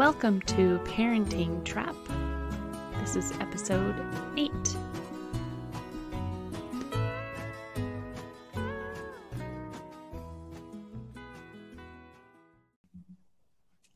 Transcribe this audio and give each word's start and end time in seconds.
Welcome 0.00 0.40
to 0.46 0.78
Parenting 0.84 1.62
Trap. 1.62 1.94
This 3.00 3.16
is 3.16 3.32
episode 3.32 3.94
8. 4.34 4.50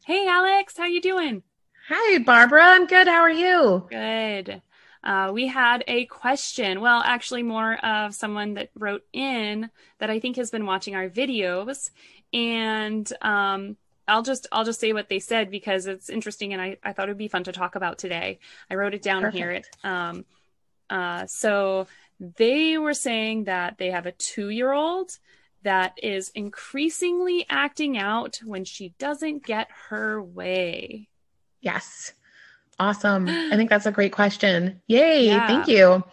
Hey 0.04 0.28
Alex, 0.28 0.76
how 0.76 0.84
you 0.84 1.00
doing? 1.00 1.42
Hi 1.88 2.18
Barbara, 2.18 2.62
I'm 2.62 2.86
good. 2.86 3.08
How 3.08 3.22
are 3.22 3.30
you? 3.30 3.86
Good. 3.88 4.60
Uh, 5.02 5.30
we 5.32 5.46
had 5.46 5.84
a 5.88 6.04
question. 6.04 6.82
Well, 6.82 7.00
actually, 7.02 7.44
more 7.44 7.82
of 7.82 8.14
someone 8.14 8.52
that 8.54 8.68
wrote 8.74 9.04
in 9.14 9.70
that 10.00 10.10
I 10.10 10.20
think 10.20 10.36
has 10.36 10.50
been 10.50 10.66
watching 10.66 10.94
our 10.94 11.08
videos, 11.08 11.88
and 12.34 13.10
um, 13.22 13.78
I'll 14.06 14.22
just 14.22 14.46
I'll 14.52 14.64
just 14.64 14.80
say 14.80 14.92
what 14.92 15.08
they 15.08 15.18
said 15.18 15.50
because 15.50 15.86
it's 15.86 16.10
interesting 16.10 16.52
and 16.52 16.60
I, 16.60 16.76
I 16.82 16.92
thought 16.92 17.04
it'd 17.04 17.18
be 17.18 17.28
fun 17.28 17.44
to 17.44 17.52
talk 17.52 17.74
about 17.74 17.98
today. 17.98 18.38
I 18.70 18.74
wrote 18.74 18.94
it 18.94 19.02
down 19.02 19.22
Perfect. 19.22 19.36
here. 19.36 19.62
Um, 19.90 20.24
uh, 20.90 21.26
so 21.26 21.86
they 22.20 22.78
were 22.78 22.94
saying 22.94 23.44
that 23.44 23.78
they 23.78 23.90
have 23.90 24.06
a 24.06 24.12
two 24.12 24.50
year 24.50 24.72
old 24.72 25.10
that 25.62 25.94
is 26.02 26.28
increasingly 26.30 27.46
acting 27.48 27.96
out 27.98 28.38
when 28.44 28.64
she 28.64 28.90
doesn't 28.98 29.44
get 29.44 29.68
her 29.88 30.22
way. 30.22 31.08
Yes. 31.60 32.12
Awesome. 32.78 33.26
I 33.28 33.56
think 33.56 33.70
that's 33.70 33.86
a 33.86 33.92
great 33.92 34.12
question. 34.12 34.80
Yay. 34.86 35.26
Yeah. 35.26 35.46
Thank 35.46 35.66
you. 35.66 36.04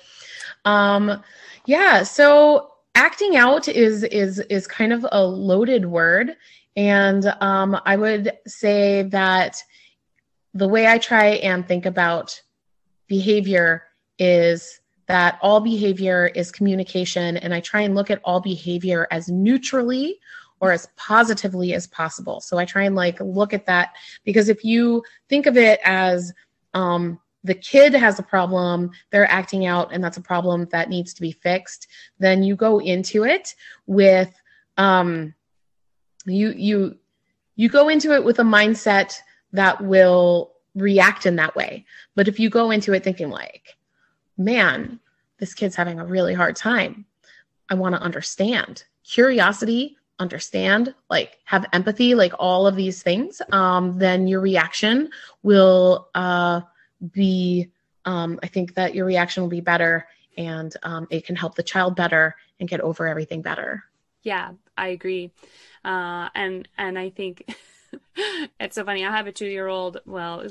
Um, 0.65 1.21
yeah. 1.65 2.03
So 2.03 2.71
acting 2.95 3.35
out 3.35 3.67
is, 3.67 4.03
is, 4.03 4.39
is 4.39 4.67
kind 4.67 4.93
of 4.93 5.05
a 5.11 5.23
loaded 5.23 5.85
word 5.85 6.35
and 6.75 7.25
um, 7.41 7.79
I 7.85 7.95
would 7.95 8.37
say 8.47 9.03
that 9.03 9.61
the 10.53 10.67
way 10.67 10.87
I 10.87 10.97
try 10.97 11.27
and 11.27 11.67
think 11.67 11.85
about 11.85 12.41
behavior 13.07 13.83
is 14.19 14.79
that 15.07 15.39
all 15.41 15.59
behavior 15.59 16.27
is 16.33 16.51
communication, 16.51 17.37
and 17.37 17.53
I 17.53 17.59
try 17.59 17.81
and 17.81 17.95
look 17.95 18.09
at 18.09 18.21
all 18.23 18.39
behavior 18.39 19.07
as 19.11 19.27
neutrally 19.29 20.19
or 20.61 20.71
as 20.71 20.87
positively 20.95 21.73
as 21.73 21.87
possible. 21.87 22.39
So 22.39 22.57
I 22.57 22.65
try 22.65 22.83
and 22.83 22.95
like 22.95 23.19
look 23.19 23.53
at 23.53 23.65
that 23.65 23.95
because 24.23 24.47
if 24.47 24.63
you 24.63 25.03
think 25.27 25.47
of 25.47 25.57
it 25.57 25.79
as 25.83 26.31
um, 26.73 27.19
the 27.43 27.55
kid 27.55 27.93
has 27.93 28.19
a 28.19 28.23
problem, 28.23 28.91
they're 29.09 29.29
acting 29.29 29.65
out, 29.65 29.91
and 29.91 30.03
that's 30.03 30.17
a 30.17 30.21
problem 30.21 30.67
that 30.71 30.89
needs 30.89 31.13
to 31.15 31.21
be 31.21 31.31
fixed, 31.31 31.87
then 32.19 32.43
you 32.43 32.55
go 32.55 32.79
into 32.79 33.25
it 33.25 33.55
with 33.87 34.33
um, 34.77 35.33
you 36.25 36.51
you 36.51 36.97
you 37.55 37.69
go 37.69 37.89
into 37.89 38.13
it 38.13 38.23
with 38.23 38.39
a 38.39 38.43
mindset 38.43 39.17
that 39.53 39.81
will 39.81 40.53
react 40.75 41.25
in 41.25 41.35
that 41.35 41.55
way. 41.55 41.85
But 42.15 42.27
if 42.27 42.39
you 42.39 42.49
go 42.49 42.71
into 42.71 42.93
it 42.93 43.03
thinking 43.03 43.29
like 43.29 43.75
man 44.37 44.99
this 45.41 45.53
kid's 45.53 45.75
having 45.75 45.99
a 45.99 46.05
really 46.05 46.33
hard 46.33 46.55
time. 46.55 47.03
I 47.69 47.73
want 47.73 47.95
to 47.95 48.01
understand. 48.01 48.85
Curiosity 49.03 49.97
understand 50.19 50.93
like 51.09 51.39
have 51.45 51.65
empathy 51.73 52.13
like 52.13 52.31
all 52.37 52.67
of 52.67 52.75
these 52.75 53.01
things 53.01 53.41
um, 53.51 53.97
then 53.97 54.27
your 54.27 54.39
reaction 54.39 55.09
will 55.41 56.09
uh, 56.13 56.61
be 57.11 57.67
um, 58.05 58.39
i 58.43 58.47
think 58.47 58.75
that 58.75 58.93
your 58.93 59.03
reaction 59.07 59.41
will 59.41 59.49
be 59.49 59.61
better 59.61 60.05
and 60.37 60.77
um, 60.83 61.07
it 61.09 61.25
can 61.25 61.35
help 61.35 61.55
the 61.55 61.63
child 61.63 61.95
better 61.95 62.35
and 62.59 62.69
get 62.69 62.79
over 62.79 63.05
everything 63.07 63.41
better. 63.41 63.83
Yeah 64.21 64.51
i 64.77 64.89
agree 64.89 65.31
uh, 65.83 66.29
and 66.35 66.67
and 66.77 66.97
I 66.97 67.09
think 67.09 67.53
it's 68.59 68.75
so 68.75 68.83
funny. 68.83 69.05
I 69.05 69.11
have 69.11 69.27
a 69.27 69.31
two 69.31 69.47
year 69.47 69.67
old. 69.67 70.01
Well, 70.05 70.43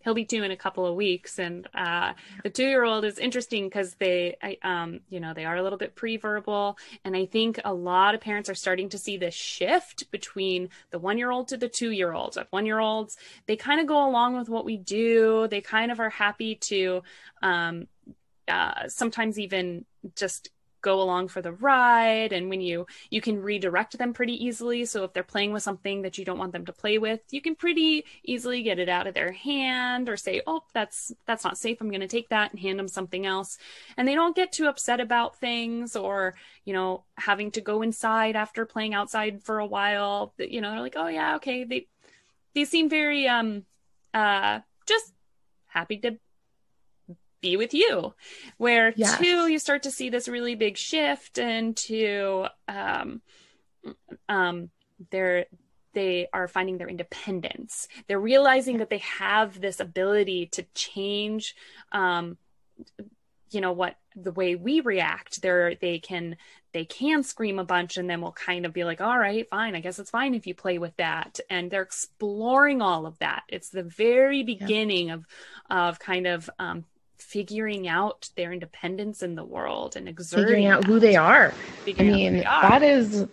he'll 0.00 0.14
be 0.14 0.24
two 0.24 0.42
in 0.42 0.50
a 0.50 0.56
couple 0.56 0.86
of 0.86 0.94
weeks, 0.94 1.38
and 1.38 1.68
uh, 1.74 2.12
the 2.42 2.50
two 2.50 2.66
year 2.66 2.84
old 2.84 3.04
is 3.04 3.18
interesting 3.18 3.64
because 3.64 3.94
they, 3.94 4.36
I, 4.42 4.56
um, 4.62 5.00
you 5.08 5.20
know, 5.20 5.34
they 5.34 5.44
are 5.44 5.56
a 5.56 5.62
little 5.62 5.78
bit 5.78 5.94
pre 5.94 6.16
verbal, 6.16 6.78
and 7.04 7.16
I 7.16 7.26
think 7.26 7.60
a 7.64 7.74
lot 7.74 8.14
of 8.14 8.20
parents 8.20 8.48
are 8.48 8.54
starting 8.54 8.88
to 8.90 8.98
see 8.98 9.16
this 9.16 9.34
shift 9.34 10.10
between 10.10 10.70
the 10.90 10.98
one 10.98 11.18
year 11.18 11.30
old 11.30 11.48
to 11.48 11.56
the 11.56 11.68
two 11.68 11.90
year 11.90 12.12
olds. 12.12 12.36
Like 12.36 12.52
one 12.52 12.66
year 12.66 12.78
olds, 12.78 13.16
they 13.46 13.56
kind 13.56 13.80
of 13.80 13.86
go 13.86 14.08
along 14.08 14.38
with 14.38 14.48
what 14.48 14.64
we 14.64 14.76
do. 14.76 15.48
They 15.48 15.60
kind 15.60 15.90
of 15.90 16.00
are 16.00 16.10
happy 16.10 16.54
to. 16.54 17.02
Um, 17.42 17.88
uh, 18.48 18.86
sometimes 18.86 19.40
even 19.40 19.84
just 20.14 20.50
go 20.86 21.02
along 21.02 21.26
for 21.26 21.42
the 21.42 21.52
ride 21.52 22.32
and 22.32 22.48
when 22.48 22.60
you 22.60 22.86
you 23.10 23.20
can 23.20 23.42
redirect 23.42 23.98
them 23.98 24.12
pretty 24.12 24.36
easily. 24.46 24.84
So 24.84 25.02
if 25.02 25.12
they're 25.12 25.32
playing 25.34 25.52
with 25.52 25.64
something 25.64 26.02
that 26.02 26.16
you 26.16 26.24
don't 26.24 26.38
want 26.38 26.52
them 26.52 26.66
to 26.66 26.72
play 26.72 26.96
with 26.98 27.22
you 27.30 27.40
can 27.42 27.56
pretty 27.56 28.04
easily 28.22 28.62
get 28.62 28.78
it 28.78 28.88
out 28.88 29.08
of 29.08 29.14
their 29.14 29.32
hand 29.32 30.08
or 30.08 30.16
say 30.16 30.42
oh 30.46 30.62
that's 30.72 31.12
that's 31.26 31.44
not 31.44 31.58
safe. 31.58 31.80
I'm 31.80 31.90
going 31.90 32.08
to 32.08 32.16
take 32.16 32.28
that 32.28 32.52
and 32.52 32.60
hand 32.60 32.78
them 32.78 32.88
something 32.88 33.26
else. 33.26 33.58
And 33.96 34.06
they 34.06 34.14
don't 34.14 34.36
get 34.36 34.52
too 34.52 34.68
upset 34.68 35.00
about 35.00 35.40
things 35.40 35.96
or 35.96 36.36
you 36.64 36.72
know 36.72 37.04
having 37.16 37.50
to 37.52 37.60
go 37.60 37.82
inside 37.82 38.36
after 38.36 38.64
playing 38.64 38.94
outside 38.94 39.42
for 39.42 39.58
a 39.58 39.66
while. 39.66 40.34
You 40.38 40.60
know 40.60 40.70
they're 40.70 40.86
like 40.88 40.96
oh 40.96 41.08
yeah 41.08 41.36
okay. 41.36 41.64
They 41.64 41.88
they 42.54 42.64
seem 42.64 42.88
very 42.88 43.26
um 43.26 43.64
uh 44.14 44.60
just 44.86 45.12
happy 45.66 45.98
to 45.98 46.18
be 47.40 47.56
with 47.56 47.74
you. 47.74 48.14
Where 48.58 48.92
yes. 48.96 49.18
two, 49.18 49.48
you 49.48 49.58
start 49.58 49.84
to 49.84 49.90
see 49.90 50.10
this 50.10 50.28
really 50.28 50.54
big 50.54 50.76
shift 50.76 51.38
into 51.38 52.46
um, 52.68 53.20
um, 54.28 54.70
they're 55.10 55.46
they 55.92 56.28
are 56.32 56.46
finding 56.46 56.76
their 56.76 56.88
independence. 56.88 57.88
They're 58.06 58.20
realizing 58.20 58.78
that 58.78 58.90
they 58.90 58.98
have 58.98 59.60
this 59.60 59.80
ability 59.80 60.46
to 60.48 60.62
change 60.74 61.54
um, 61.90 62.36
you 63.50 63.60
know 63.60 63.72
what 63.72 63.96
the 64.14 64.32
way 64.32 64.54
we 64.54 64.80
react 64.80 65.40
they're 65.40 65.74
they 65.76 65.98
can 65.98 66.36
they 66.72 66.84
can 66.84 67.22
scream 67.22 67.58
a 67.58 67.64
bunch 67.64 67.96
and 67.96 68.08
then 68.08 68.20
we'll 68.20 68.32
kind 68.32 68.66
of 68.66 68.72
be 68.72 68.84
like 68.84 69.00
all 69.00 69.18
right 69.18 69.48
fine 69.48 69.74
i 69.74 69.80
guess 69.80 69.98
it's 69.98 70.10
fine 70.10 70.34
if 70.34 70.46
you 70.46 70.54
play 70.54 70.78
with 70.78 70.96
that 70.96 71.38
and 71.48 71.70
they're 71.70 71.82
exploring 71.82 72.82
all 72.82 73.06
of 73.06 73.18
that 73.18 73.42
it's 73.48 73.70
the 73.70 73.82
very 73.82 74.42
beginning 74.42 75.08
yeah. 75.08 75.14
of 75.14 75.26
of 75.70 75.98
kind 75.98 76.26
of 76.26 76.50
um, 76.58 76.84
figuring 77.18 77.88
out 77.88 78.28
their 78.36 78.52
independence 78.52 79.22
in 79.22 79.34
the 79.34 79.44
world 79.44 79.96
and 79.96 80.08
exerting 80.08 80.44
figuring 80.44 80.66
out 80.66 80.82
that. 80.82 80.86
who 80.86 80.98
they 80.98 81.16
are. 81.16 81.50
Figuring 81.84 82.10
I 82.10 82.14
mean, 82.14 82.36
that 82.40 82.82
is 82.82 83.26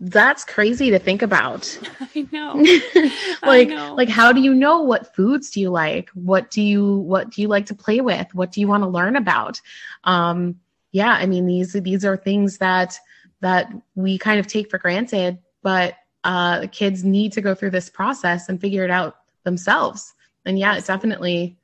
that's 0.00 0.44
crazy 0.44 0.90
to 0.90 0.98
think 0.98 1.22
about. 1.22 1.78
I 2.14 2.28
know. 2.30 2.54
like 3.42 3.68
I 3.68 3.74
know. 3.74 3.94
like 3.94 4.08
how 4.08 4.32
do 4.32 4.40
you 4.40 4.54
know 4.54 4.82
what 4.82 5.14
foods 5.14 5.50
do 5.50 5.60
you 5.60 5.70
like? 5.70 6.10
What 6.10 6.50
do 6.50 6.62
you 6.62 6.96
what 6.96 7.30
do 7.30 7.42
you 7.42 7.48
like 7.48 7.66
to 7.66 7.74
play 7.74 8.00
with? 8.00 8.34
What 8.34 8.52
do 8.52 8.60
you 8.60 8.68
want 8.68 8.82
to 8.82 8.88
learn 8.88 9.16
about? 9.16 9.60
Um 10.04 10.60
yeah, 10.92 11.12
I 11.12 11.26
mean 11.26 11.46
these 11.46 11.72
these 11.72 12.04
are 12.04 12.16
things 12.16 12.58
that 12.58 12.98
that 13.40 13.72
we 13.94 14.18
kind 14.18 14.38
of 14.38 14.46
take 14.46 14.70
for 14.70 14.78
granted, 14.78 15.38
but 15.62 15.94
uh 16.24 16.66
kids 16.72 17.04
need 17.04 17.32
to 17.32 17.40
go 17.40 17.54
through 17.54 17.70
this 17.70 17.88
process 17.88 18.48
and 18.48 18.60
figure 18.60 18.84
it 18.84 18.90
out 18.90 19.16
themselves. 19.44 20.14
And 20.44 20.58
yeah, 20.58 20.76
it 20.76 20.86
definitely 20.86 21.56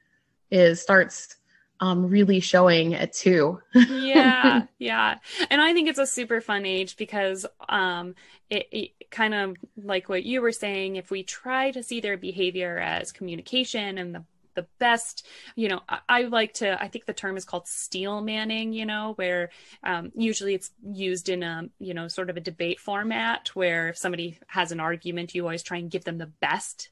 is 0.51 0.81
starts 0.81 1.37
um, 1.81 2.09
really 2.09 2.41
showing 2.41 2.95
at 2.95 3.13
two. 3.13 3.61
yeah, 3.75 4.67
yeah, 4.79 5.19
and 5.51 5.61
I 5.61 5.73
think 5.73 5.89
it's 5.89 5.99
a 5.99 6.07
super 6.07 6.41
fun 6.41 6.67
age 6.67 6.97
because 6.97 7.47
um, 7.69 8.15
it, 8.51 8.67
it 8.71 9.11
kind 9.11 9.35
of 9.35 9.57
like 9.77 10.09
what 10.09 10.25
you 10.25 10.41
were 10.41 10.53
saying. 10.53 10.97
If 10.97 11.11
we 11.11 11.23
try 11.23 11.71
to 11.71 11.83
see 11.83 12.01
their 12.01 12.17
behavior 12.17 12.79
as 12.79 13.13
communication 13.13 13.99
and 13.99 14.15
the 14.15 14.25
the 14.57 14.67
best 14.79 15.25
you 15.55 15.69
know 15.69 15.81
I, 15.89 15.99
I, 16.09 16.23
like 16.23 16.55
to 16.55 16.83
i 16.83 16.89
think 16.89 17.05
the 17.05 17.13
term 17.13 17.37
is 17.37 17.45
called 17.45 17.69
steel 17.69 18.21
manning 18.23 18.73
you 18.73 18.87
know 18.87 19.13
where 19.17 19.51
um, 19.85 20.11
usually 20.17 20.55
it's 20.55 20.71
used 20.83 21.29
in 21.29 21.43
a 21.43 21.69
you 21.79 21.95
know 21.95 22.09
sort 22.09 22.31
of 22.31 22.37
a 22.37 22.41
debate 22.41 22.81
format 22.81 23.49
where 23.55 23.91
if 23.91 23.99
somebody 23.99 24.39
has 24.49 24.73
an 24.73 24.81
argument 24.81 25.35
you 25.35 25.43
always 25.43 25.63
try 25.63 25.77
and 25.77 25.91
give 25.91 26.05
them 26.05 26.19
the 26.19 26.33
best 26.41 26.89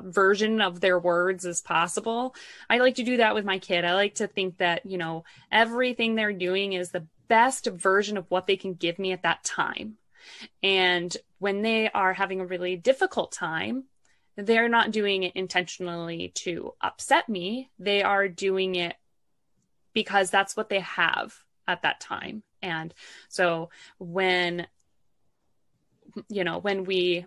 version 0.00 0.60
of 0.60 0.80
their 0.80 0.98
words 0.98 1.44
as 1.46 1.60
possible. 1.60 2.34
I 2.68 2.78
like 2.78 2.96
to 2.96 3.04
do 3.04 3.18
that 3.18 3.34
with 3.34 3.44
my 3.44 3.58
kid. 3.58 3.84
I 3.84 3.94
like 3.94 4.16
to 4.16 4.26
think 4.26 4.58
that, 4.58 4.86
you 4.86 4.98
know, 4.98 5.24
everything 5.50 6.14
they're 6.14 6.32
doing 6.32 6.72
is 6.72 6.90
the 6.90 7.06
best 7.28 7.66
version 7.66 8.16
of 8.16 8.30
what 8.30 8.46
they 8.46 8.56
can 8.56 8.74
give 8.74 8.98
me 8.98 9.12
at 9.12 9.22
that 9.22 9.44
time. 9.44 9.96
And 10.62 11.16
when 11.38 11.62
they 11.62 11.90
are 11.90 12.12
having 12.12 12.40
a 12.40 12.46
really 12.46 12.76
difficult 12.76 13.32
time, 13.32 13.84
they're 14.36 14.68
not 14.68 14.92
doing 14.92 15.24
it 15.24 15.36
intentionally 15.36 16.32
to 16.36 16.74
upset 16.80 17.28
me. 17.28 17.70
They 17.78 18.02
are 18.02 18.28
doing 18.28 18.76
it 18.76 18.96
because 19.92 20.30
that's 20.30 20.56
what 20.56 20.68
they 20.68 20.80
have 20.80 21.34
at 21.68 21.82
that 21.82 22.00
time. 22.00 22.42
And 22.62 22.94
so 23.28 23.70
when 23.98 24.66
you 26.28 26.44
know, 26.44 26.58
when 26.58 26.84
we 26.84 27.24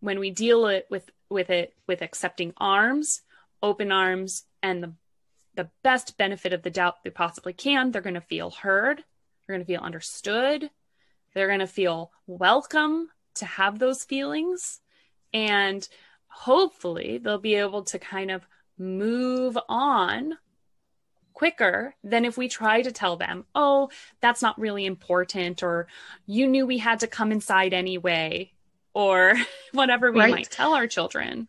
when 0.00 0.18
we 0.18 0.30
deal 0.30 0.66
it 0.66 0.86
with 0.90 1.10
with 1.30 1.50
it 1.50 1.74
with 1.86 2.02
accepting 2.02 2.52
arms, 2.56 3.22
open 3.62 3.92
arms, 3.92 4.44
and 4.62 4.82
the 4.82 4.92
the 5.56 5.70
best 5.82 6.16
benefit 6.16 6.52
of 6.52 6.62
the 6.62 6.70
doubt 6.70 7.02
they 7.02 7.10
possibly 7.10 7.52
can. 7.52 7.90
They're 7.90 8.02
going 8.02 8.14
to 8.14 8.20
feel 8.20 8.50
heard. 8.50 8.98
They're 8.98 9.56
going 9.56 9.66
to 9.66 9.66
feel 9.66 9.80
understood. 9.80 10.70
They're 11.34 11.48
going 11.48 11.58
to 11.58 11.66
feel 11.66 12.12
welcome 12.26 13.08
to 13.34 13.46
have 13.46 13.78
those 13.78 14.04
feelings. 14.04 14.80
And 15.34 15.86
hopefully 16.28 17.18
they'll 17.18 17.38
be 17.38 17.56
able 17.56 17.82
to 17.84 17.98
kind 17.98 18.30
of 18.30 18.46
move 18.78 19.58
on 19.68 20.38
quicker 21.34 21.94
than 22.04 22.24
if 22.24 22.38
we 22.38 22.48
try 22.48 22.82
to 22.82 22.92
tell 22.92 23.16
them, 23.16 23.44
oh, 23.54 23.90
that's 24.20 24.42
not 24.42 24.58
really 24.58 24.86
important, 24.86 25.62
or 25.62 25.88
you 26.26 26.46
knew 26.46 26.66
we 26.66 26.78
had 26.78 27.00
to 27.00 27.06
come 27.06 27.32
inside 27.32 27.74
anyway, 27.74 28.52
or 28.94 29.34
whatever 29.72 30.12
we 30.12 30.20
right. 30.20 30.30
might 30.30 30.50
tell 30.50 30.74
our 30.74 30.86
children. 30.86 31.48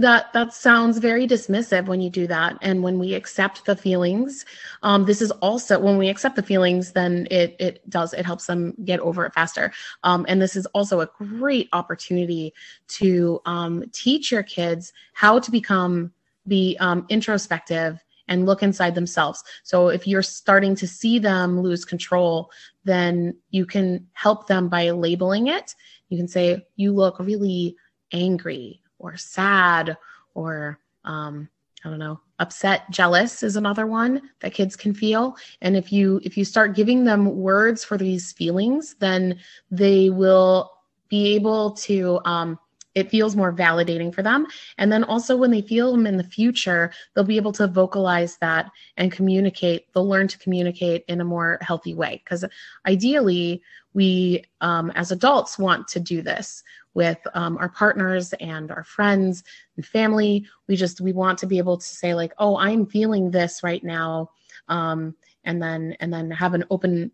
That 0.00 0.32
that 0.32 0.54
sounds 0.54 0.98
very 0.98 1.26
dismissive 1.26 1.86
when 1.86 2.00
you 2.00 2.08
do 2.08 2.28
that. 2.28 2.56
And 2.62 2.84
when 2.84 3.00
we 3.00 3.14
accept 3.14 3.64
the 3.64 3.74
feelings 3.74 4.44
um, 4.84 5.04
this 5.06 5.20
is 5.20 5.32
also 5.32 5.78
when 5.80 5.98
we 5.98 6.08
accept 6.08 6.36
the 6.36 6.42
feelings 6.42 6.92
then 6.92 7.26
it 7.32 7.56
it 7.58 7.90
does 7.90 8.14
it 8.14 8.24
helps 8.24 8.46
them 8.46 8.74
get 8.84 9.00
over 9.00 9.26
it 9.26 9.34
faster. 9.34 9.72
Um, 10.04 10.24
and 10.28 10.40
this 10.40 10.54
is 10.54 10.66
also 10.66 11.00
a 11.00 11.06
great 11.06 11.68
opportunity 11.72 12.54
to 12.88 13.40
um, 13.44 13.84
teach 13.92 14.30
your 14.30 14.44
kids 14.44 14.92
how 15.14 15.40
to 15.40 15.50
become 15.50 16.12
be 16.46 16.76
um, 16.78 17.04
introspective 17.08 18.02
and 18.28 18.46
look 18.46 18.62
inside 18.62 18.94
themselves 18.94 19.42
so 19.62 19.88
if 19.88 20.06
you're 20.06 20.22
starting 20.22 20.74
to 20.74 20.86
see 20.86 21.18
them 21.18 21.60
lose 21.60 21.84
control 21.84 22.50
then 22.84 23.36
you 23.50 23.66
can 23.66 24.06
help 24.12 24.46
them 24.46 24.68
by 24.68 24.90
labeling 24.90 25.48
it 25.48 25.74
you 26.08 26.16
can 26.16 26.28
say 26.28 26.66
you 26.76 26.92
look 26.92 27.18
really 27.18 27.76
angry 28.12 28.80
or 28.98 29.16
sad 29.16 29.96
or 30.34 30.78
um, 31.04 31.48
I 31.84 31.90
don't 31.90 31.98
know, 31.98 32.20
upset, 32.38 32.90
jealous 32.90 33.42
is 33.42 33.56
another 33.56 33.86
one 33.86 34.30
that 34.40 34.52
kids 34.54 34.74
can 34.74 34.92
feel. 34.92 35.36
And 35.60 35.76
if 35.76 35.92
you 35.92 36.20
if 36.24 36.36
you 36.36 36.44
start 36.44 36.74
giving 36.74 37.04
them 37.04 37.36
words 37.36 37.84
for 37.84 37.96
these 37.96 38.32
feelings, 38.32 38.96
then 38.98 39.38
they 39.70 40.10
will 40.10 40.72
be 41.08 41.34
able 41.34 41.72
to 41.72 42.20
um, 42.24 42.58
it 42.98 43.10
feels 43.10 43.36
more 43.36 43.52
validating 43.52 44.12
for 44.12 44.22
them. 44.22 44.46
And 44.76 44.90
then 44.90 45.04
also 45.04 45.36
when 45.36 45.52
they 45.52 45.62
feel 45.62 45.92
them 45.92 46.06
in 46.06 46.16
the 46.16 46.24
future, 46.24 46.90
they'll 47.14 47.22
be 47.22 47.36
able 47.36 47.52
to 47.52 47.68
vocalize 47.68 48.36
that 48.38 48.70
and 48.96 49.12
communicate. 49.12 49.92
They'll 49.92 50.08
learn 50.08 50.26
to 50.28 50.38
communicate 50.38 51.04
in 51.06 51.20
a 51.20 51.24
more 51.24 51.58
healthy 51.60 51.94
way. 51.94 52.20
Because 52.24 52.44
ideally, 52.86 53.62
we 53.94 54.44
um, 54.60 54.90
as 54.96 55.12
adults 55.12 55.58
want 55.58 55.86
to 55.88 56.00
do 56.00 56.22
this 56.22 56.62
with 56.94 57.18
um, 57.34 57.56
our 57.58 57.68
partners 57.68 58.34
and 58.40 58.70
our 58.70 58.84
friends 58.84 59.44
and 59.76 59.86
family 59.86 60.46
we 60.66 60.76
just 60.76 61.00
we 61.00 61.12
want 61.12 61.38
to 61.38 61.46
be 61.46 61.58
able 61.58 61.76
to 61.76 61.86
say 61.86 62.14
like 62.14 62.32
oh 62.38 62.56
i'm 62.58 62.84
feeling 62.84 63.30
this 63.30 63.62
right 63.62 63.82
now 63.82 64.30
um, 64.68 65.14
and 65.44 65.62
then 65.62 65.96
and 66.00 66.12
then 66.12 66.30
have 66.30 66.54
an 66.54 66.64
open 66.70 67.10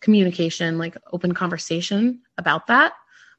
communication 0.00 0.78
like 0.78 0.96
open 1.12 1.32
conversation 1.32 2.20
about 2.38 2.66
that 2.66 2.92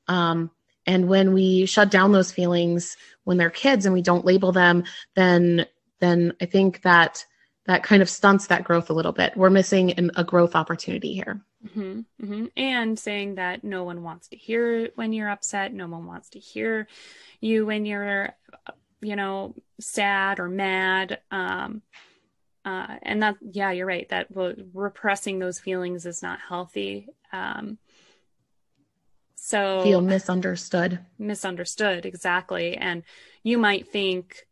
um, 0.08 0.50
and 0.86 1.08
when 1.08 1.34
we 1.34 1.66
shut 1.66 1.92
down 1.92 2.12
those 2.12 2.32
feelings 2.32 2.98
when 3.24 3.38
they're 3.38 3.50
kids 3.50 3.86
and 3.86 3.94
we 3.94 4.02
don't 4.02 4.26
label 4.26 4.52
them 4.52 4.84
then 5.16 5.66
then 6.00 6.34
i 6.42 6.46
think 6.46 6.82
that 6.82 7.26
that 7.66 7.84
kind 7.84 8.02
of 8.02 8.10
stunts 8.10 8.48
that 8.48 8.64
growth 8.64 8.90
a 8.90 8.94
little 8.94 9.12
bit 9.12 9.36
we're 9.36 9.50
missing 9.50 9.92
an, 9.94 10.12
a 10.16 10.24
growth 10.24 10.56
opportunity 10.56 11.14
here 11.14 11.42
Mm-hmm, 11.66 12.00
mm-hmm. 12.24 12.46
And 12.58 12.98
saying 12.98 13.36
that 13.36 13.64
no 13.64 13.84
one 13.84 14.04
wants 14.04 14.30
to 14.30 14.36
hear 14.36 14.90
when 14.96 15.14
you're 15.14 15.30
upset, 15.30 15.74
no 15.74 15.88
one 15.88 16.06
wants 16.06 16.30
to 16.30 16.40
hear 16.40 16.88
you 17.40 17.66
when 17.66 17.86
you're, 17.86 18.34
you 19.02 19.16
know, 19.16 19.56
sad 19.80 20.40
or 20.40 20.50
mad. 20.50 21.20
Um, 21.30 21.82
uh, 22.66 22.98
and 23.02 23.24
that, 23.24 23.36
yeah, 23.42 23.72
you're 23.72 23.86
right. 23.86 24.08
That 24.10 24.32
well, 24.32 24.54
repressing 24.74 25.40
those 25.40 25.60
feelings 25.60 26.06
is 26.06 26.22
not 26.22 26.40
healthy. 26.48 27.08
Um, 27.32 27.78
so 29.52 29.84
feel 29.84 30.02
misunderstood. 30.02 31.00
Misunderstood, 31.20 32.06
exactly. 32.06 32.78
And 32.78 33.04
you 33.44 33.58
might 33.58 33.90
think, 33.90 34.48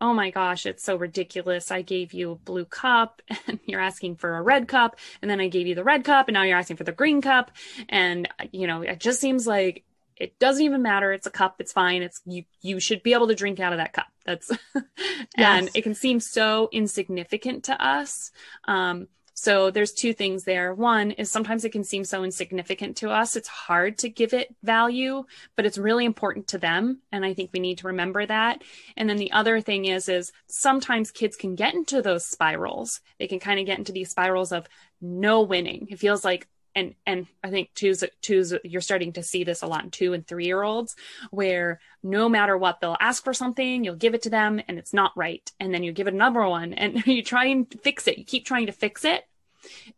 oh 0.00 0.12
my 0.12 0.30
gosh, 0.30 0.66
it's 0.66 0.84
so 0.84 0.96
ridiculous. 0.96 1.70
I 1.70 1.80
gave 1.80 2.12
you 2.12 2.32
a 2.32 2.36
blue 2.36 2.66
cup 2.66 3.22
and 3.46 3.58
you're 3.64 3.80
asking 3.80 4.16
for 4.16 4.36
a 4.36 4.42
red 4.42 4.68
cup. 4.68 4.98
And 5.22 5.30
then 5.30 5.40
I 5.40 5.48
gave 5.48 5.66
you 5.66 5.74
the 5.74 5.82
red 5.82 6.04
cup 6.04 6.28
and 6.28 6.34
now 6.34 6.42
you're 6.42 6.58
asking 6.58 6.76
for 6.76 6.84
the 6.84 6.92
green 6.92 7.22
cup. 7.22 7.52
And, 7.88 8.28
you 8.52 8.66
know, 8.66 8.82
it 8.82 9.00
just 9.00 9.20
seems 9.20 9.46
like 9.46 9.84
it 10.16 10.38
doesn't 10.38 10.62
even 10.62 10.82
matter. 10.82 11.12
It's 11.12 11.26
a 11.26 11.30
cup. 11.30 11.56
It's 11.58 11.72
fine. 11.72 12.02
It's 12.02 12.20
you, 12.26 12.44
you 12.60 12.78
should 12.80 13.02
be 13.02 13.14
able 13.14 13.28
to 13.28 13.34
drink 13.34 13.60
out 13.60 13.72
of 13.72 13.78
that 13.78 13.94
cup. 13.94 14.08
That's, 14.26 14.50
and 15.36 15.70
it 15.74 15.82
can 15.82 15.94
seem 15.94 16.20
so 16.20 16.68
insignificant 16.70 17.64
to 17.64 17.84
us. 17.84 18.30
Um, 18.68 19.08
so 19.34 19.70
there's 19.70 19.92
two 19.92 20.12
things 20.12 20.44
there. 20.44 20.72
One 20.72 21.10
is 21.10 21.30
sometimes 21.30 21.64
it 21.64 21.72
can 21.72 21.82
seem 21.82 22.04
so 22.04 22.22
insignificant 22.22 22.96
to 22.98 23.10
us. 23.10 23.34
It's 23.34 23.48
hard 23.48 23.98
to 23.98 24.08
give 24.08 24.32
it 24.32 24.54
value, 24.62 25.24
but 25.56 25.66
it's 25.66 25.76
really 25.76 26.04
important 26.04 26.46
to 26.48 26.58
them. 26.58 27.00
And 27.10 27.24
I 27.24 27.34
think 27.34 27.50
we 27.52 27.58
need 27.58 27.78
to 27.78 27.88
remember 27.88 28.24
that. 28.24 28.62
And 28.96 29.10
then 29.10 29.16
the 29.16 29.32
other 29.32 29.60
thing 29.60 29.86
is, 29.86 30.08
is 30.08 30.30
sometimes 30.46 31.10
kids 31.10 31.36
can 31.36 31.56
get 31.56 31.74
into 31.74 32.00
those 32.00 32.24
spirals. 32.24 33.00
They 33.18 33.26
can 33.26 33.40
kind 33.40 33.58
of 33.58 33.66
get 33.66 33.78
into 33.78 33.92
these 33.92 34.10
spirals 34.10 34.52
of 34.52 34.68
no 35.00 35.42
winning. 35.42 35.88
It 35.90 35.98
feels 35.98 36.24
like 36.24 36.46
and 36.74 36.94
and 37.06 37.26
I 37.42 37.50
think 37.50 37.70
two's 37.74 38.04
two's 38.20 38.54
you're 38.64 38.80
starting 38.80 39.12
to 39.14 39.22
see 39.22 39.44
this 39.44 39.62
a 39.62 39.66
lot 39.66 39.84
in 39.84 39.90
two 39.90 40.12
and 40.12 40.26
three 40.26 40.46
year 40.46 40.62
olds 40.62 40.96
where 41.30 41.80
no 42.02 42.28
matter 42.28 42.56
what 42.56 42.80
they'll 42.80 42.96
ask 43.00 43.24
for 43.24 43.32
something, 43.34 43.84
you'll 43.84 43.96
give 43.96 44.14
it 44.14 44.22
to 44.22 44.30
them 44.30 44.60
and 44.68 44.78
it's 44.78 44.92
not 44.92 45.12
right, 45.16 45.50
and 45.60 45.72
then 45.72 45.82
you 45.82 45.92
give 45.92 46.08
it 46.08 46.14
another 46.14 46.46
one 46.46 46.74
and 46.74 47.06
you 47.06 47.22
try 47.22 47.46
and 47.46 47.72
fix 47.82 48.06
it. 48.08 48.18
You 48.18 48.24
keep 48.24 48.44
trying 48.44 48.66
to 48.66 48.72
fix 48.72 49.04
it, 49.04 49.24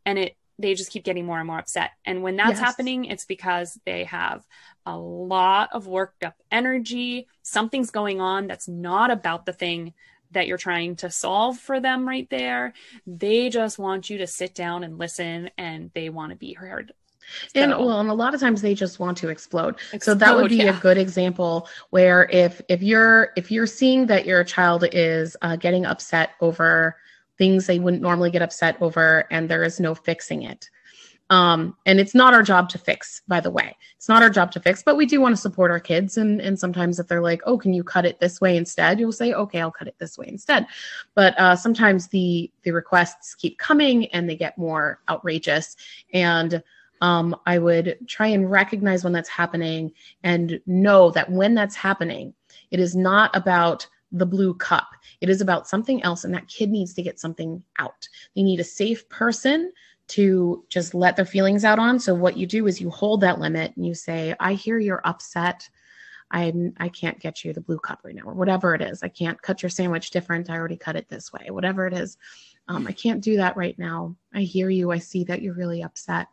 and 0.04 0.18
it 0.18 0.36
they 0.58 0.74
just 0.74 0.90
keep 0.90 1.04
getting 1.04 1.26
more 1.26 1.38
and 1.38 1.46
more 1.46 1.58
upset. 1.58 1.90
And 2.04 2.22
when 2.22 2.36
that's 2.36 2.52
yes. 2.52 2.60
happening, 2.60 3.04
it's 3.04 3.26
because 3.26 3.78
they 3.84 4.04
have 4.04 4.42
a 4.86 4.96
lot 4.96 5.70
of 5.72 5.86
worked 5.86 6.24
up 6.24 6.34
energy. 6.50 7.28
Something's 7.42 7.90
going 7.90 8.20
on 8.20 8.46
that's 8.46 8.68
not 8.68 9.10
about 9.10 9.44
the 9.44 9.52
thing 9.52 9.92
that 10.32 10.46
you're 10.46 10.58
trying 10.58 10.96
to 10.96 11.10
solve 11.10 11.58
for 11.58 11.80
them 11.80 12.06
right 12.06 12.28
there. 12.30 12.72
They 13.06 13.48
just 13.48 13.78
want 13.78 14.10
you 14.10 14.18
to 14.18 14.26
sit 14.26 14.54
down 14.54 14.84
and 14.84 14.98
listen 14.98 15.50
and 15.56 15.90
they 15.94 16.08
want 16.08 16.30
to 16.30 16.36
be 16.36 16.52
heard. 16.52 16.92
So, 17.54 17.60
and 17.60 17.70
well, 17.72 18.00
and 18.00 18.08
a 18.08 18.14
lot 18.14 18.34
of 18.34 18.40
times 18.40 18.62
they 18.62 18.74
just 18.74 19.00
want 19.00 19.18
to 19.18 19.28
explode. 19.28 19.76
explode 19.92 20.02
so 20.02 20.14
that 20.14 20.36
would 20.36 20.48
be 20.48 20.56
yeah. 20.56 20.76
a 20.76 20.80
good 20.80 20.96
example 20.96 21.68
where 21.90 22.28
if 22.30 22.60
if 22.68 22.82
you're 22.82 23.32
if 23.36 23.50
you're 23.50 23.66
seeing 23.66 24.06
that 24.06 24.26
your 24.26 24.44
child 24.44 24.84
is 24.92 25.36
uh, 25.42 25.56
getting 25.56 25.86
upset 25.86 26.30
over 26.40 26.96
things 27.36 27.66
they 27.66 27.78
wouldn't 27.78 28.02
normally 28.02 28.30
get 28.30 28.42
upset 28.42 28.76
over, 28.80 29.26
and 29.30 29.48
there 29.48 29.62
is 29.62 29.80
no 29.80 29.94
fixing 29.94 30.42
it, 30.42 30.70
um, 31.30 31.76
and 31.86 31.98
it's 31.98 32.14
not 32.14 32.34
our 32.34 32.42
job 32.42 32.68
to 32.70 32.78
fix, 32.78 33.22
by 33.26 33.40
the 33.40 33.50
way. 33.50 33.76
It's 33.96 34.08
not 34.08 34.22
our 34.22 34.30
job 34.30 34.52
to 34.52 34.60
fix, 34.60 34.82
but 34.82 34.96
we 34.96 35.06
do 35.06 35.20
want 35.20 35.34
to 35.34 35.40
support 35.40 35.72
our 35.72 35.80
kids. 35.80 36.16
And, 36.16 36.40
and 36.40 36.58
sometimes 36.58 37.00
if 37.00 37.08
they're 37.08 37.20
like, 37.20 37.42
oh, 37.46 37.58
can 37.58 37.72
you 37.72 37.82
cut 37.82 38.06
it 38.06 38.20
this 38.20 38.40
way 38.40 38.56
instead? 38.56 39.00
You'll 39.00 39.10
say, 39.10 39.32
okay, 39.32 39.60
I'll 39.60 39.72
cut 39.72 39.88
it 39.88 39.96
this 39.98 40.16
way 40.16 40.26
instead. 40.28 40.66
But 41.14 41.38
uh, 41.38 41.56
sometimes 41.56 42.08
the 42.08 42.50
the 42.62 42.70
requests 42.70 43.34
keep 43.34 43.58
coming 43.58 44.06
and 44.06 44.28
they 44.28 44.36
get 44.36 44.56
more 44.56 45.00
outrageous. 45.08 45.76
And 46.12 46.62
um, 47.00 47.36
I 47.44 47.58
would 47.58 47.98
try 48.06 48.28
and 48.28 48.50
recognize 48.50 49.02
when 49.02 49.12
that's 49.12 49.28
happening 49.28 49.92
and 50.22 50.60
know 50.66 51.10
that 51.10 51.30
when 51.30 51.54
that's 51.54 51.74
happening, 51.76 52.34
it 52.70 52.78
is 52.78 52.94
not 52.94 53.34
about 53.36 53.86
the 54.12 54.26
blue 54.26 54.54
cup. 54.54 54.88
It 55.20 55.28
is 55.28 55.40
about 55.40 55.68
something 55.68 56.02
else, 56.04 56.24
and 56.24 56.32
that 56.34 56.48
kid 56.48 56.70
needs 56.70 56.94
to 56.94 57.02
get 57.02 57.18
something 57.18 57.62
out. 57.78 58.08
They 58.34 58.42
need 58.42 58.60
a 58.60 58.64
safe 58.64 59.08
person 59.08 59.72
to 60.08 60.64
just 60.68 60.94
let 60.94 61.16
their 61.16 61.24
feelings 61.24 61.64
out 61.64 61.78
on. 61.78 61.98
So 61.98 62.14
what 62.14 62.36
you 62.36 62.46
do 62.46 62.66
is 62.66 62.80
you 62.80 62.90
hold 62.90 63.22
that 63.22 63.40
limit 63.40 63.72
and 63.76 63.84
you 63.84 63.94
say, 63.94 64.34
I 64.38 64.54
hear 64.54 64.78
you're 64.78 65.02
upset. 65.04 65.68
I'm 66.30 66.74
I 66.78 66.88
can't 66.88 67.20
get 67.20 67.44
you 67.44 67.52
the 67.52 67.60
blue 67.60 67.78
cup 67.78 68.00
right 68.04 68.14
now, 68.14 68.22
or 68.24 68.34
whatever 68.34 68.74
it 68.74 68.82
is. 68.82 69.02
I 69.02 69.08
can't 69.08 69.40
cut 69.40 69.62
your 69.62 69.70
sandwich 69.70 70.10
different. 70.10 70.50
I 70.50 70.56
already 70.56 70.76
cut 70.76 70.96
it 70.96 71.08
this 71.08 71.32
way, 71.32 71.50
whatever 71.50 71.86
it 71.86 71.94
is. 71.94 72.16
Um, 72.68 72.86
I 72.86 72.92
can't 72.92 73.22
do 73.22 73.36
that 73.36 73.56
right 73.56 73.78
now. 73.78 74.16
I 74.34 74.40
hear 74.40 74.68
you. 74.68 74.90
I 74.90 74.98
see 74.98 75.22
that 75.24 75.40
you're 75.40 75.54
really 75.54 75.84
upset. 75.84 76.26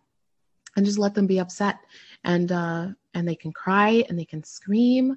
And 0.75 0.83
just 0.83 0.97
let 0.97 1.13
them 1.13 1.27
be 1.27 1.39
upset. 1.39 1.77
And 2.23 2.51
uh, 2.51 2.87
and 3.13 3.27
they 3.27 3.35
can 3.35 3.51
cry 3.51 4.03
and 4.09 4.17
they 4.17 4.25
can 4.25 4.43
scream. 4.43 5.15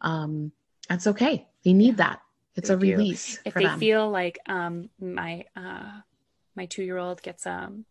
Um, 0.00 0.50
that's 0.88 1.06
okay. 1.06 1.46
They 1.64 1.72
need 1.72 1.96
that. 1.98 2.20
It's 2.56 2.70
a 2.70 2.76
release. 2.76 3.38
If 3.44 3.54
they 3.54 3.64
them. 3.64 3.78
feel 3.78 4.10
like 4.10 4.38
um, 4.48 4.90
my 4.98 5.44
uh, 5.54 6.00
my 6.56 6.66
two 6.66 6.82
year 6.82 6.96
old 6.96 7.22
gets 7.22 7.46
um 7.46 7.84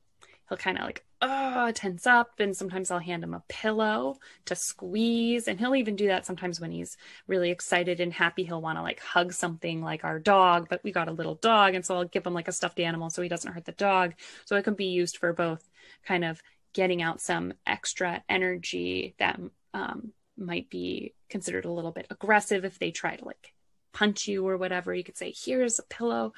he'll 0.47 0.57
kind 0.57 0.77
of 0.77 0.85
like 0.85 1.03
oh 1.21 1.71
tense 1.73 2.05
up 2.05 2.39
and 2.39 2.55
sometimes 2.55 2.91
i'll 2.91 2.99
hand 2.99 3.23
him 3.23 3.33
a 3.33 3.43
pillow 3.47 4.17
to 4.45 4.55
squeeze 4.55 5.47
and 5.47 5.59
he'll 5.59 5.75
even 5.75 5.95
do 5.95 6.07
that 6.07 6.25
sometimes 6.25 6.59
when 6.59 6.71
he's 6.71 6.97
really 7.27 7.51
excited 7.51 7.99
and 7.99 8.13
happy. 8.13 8.43
He'll 8.43 8.61
want 8.61 8.77
to 8.77 8.83
like 8.83 8.99
hug 8.99 9.33
something 9.33 9.81
like 9.81 10.03
our 10.03 10.19
dog 10.19 10.67
but 10.69 10.83
we 10.83 10.91
got 10.91 11.07
a 11.07 11.13
little 11.13 11.35
dog 11.35 11.73
and 11.73 11.85
so 11.85 11.95
i'll 11.95 12.05
give 12.05 12.25
him 12.25 12.33
like 12.33 12.47
a 12.47 12.51
stuffed 12.51 12.79
animal 12.79 13.09
so 13.09 13.21
he 13.21 13.29
doesn't 13.29 13.51
hurt 13.51 13.65
the 13.65 13.71
dog. 13.71 14.13
So 14.45 14.55
it 14.55 14.63
can 14.63 14.75
be 14.75 14.85
used 14.85 15.17
for 15.17 15.33
both 15.33 15.67
kind 16.05 16.23
of 16.23 16.41
getting 16.73 17.01
out 17.01 17.21
some 17.21 17.53
extra 17.65 18.23
energy 18.27 19.15
that 19.17 19.39
um, 19.73 20.11
might 20.37 20.69
be 20.69 21.13
considered 21.29 21.65
a 21.65 21.71
little 21.71 21.91
bit 21.91 22.07
aggressive 22.09 22.65
if 22.65 22.77
they 22.79 22.91
try 22.91 23.15
to 23.15 23.25
like 23.25 23.54
punch 23.95 24.27
you 24.27 24.45
or 24.45 24.57
whatever. 24.57 24.93
You 24.93 25.03
could 25.03 25.17
say, 25.17 25.33
Here's 25.35 25.79
a 25.79 25.83
pillow. 25.83 26.33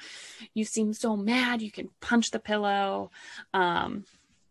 You 0.54 0.64
seem 0.64 0.94
so 0.94 1.16
mad. 1.16 1.60
You 1.60 1.72
can 1.72 1.90
punch 2.00 2.30
the 2.30 2.38
pillow. 2.38 3.10
Um, 3.52 4.04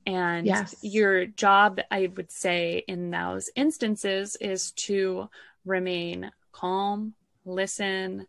and 0.06 0.46
yes. 0.46 0.76
your 0.82 1.26
job, 1.26 1.80
I 1.90 2.12
would 2.16 2.32
say, 2.32 2.84
in 2.88 3.10
those 3.10 3.50
instances 3.56 4.36
is 4.40 4.72
to 4.74 5.30
remain 5.66 6.32
calm, 6.52 7.14
listen, 7.46 8.28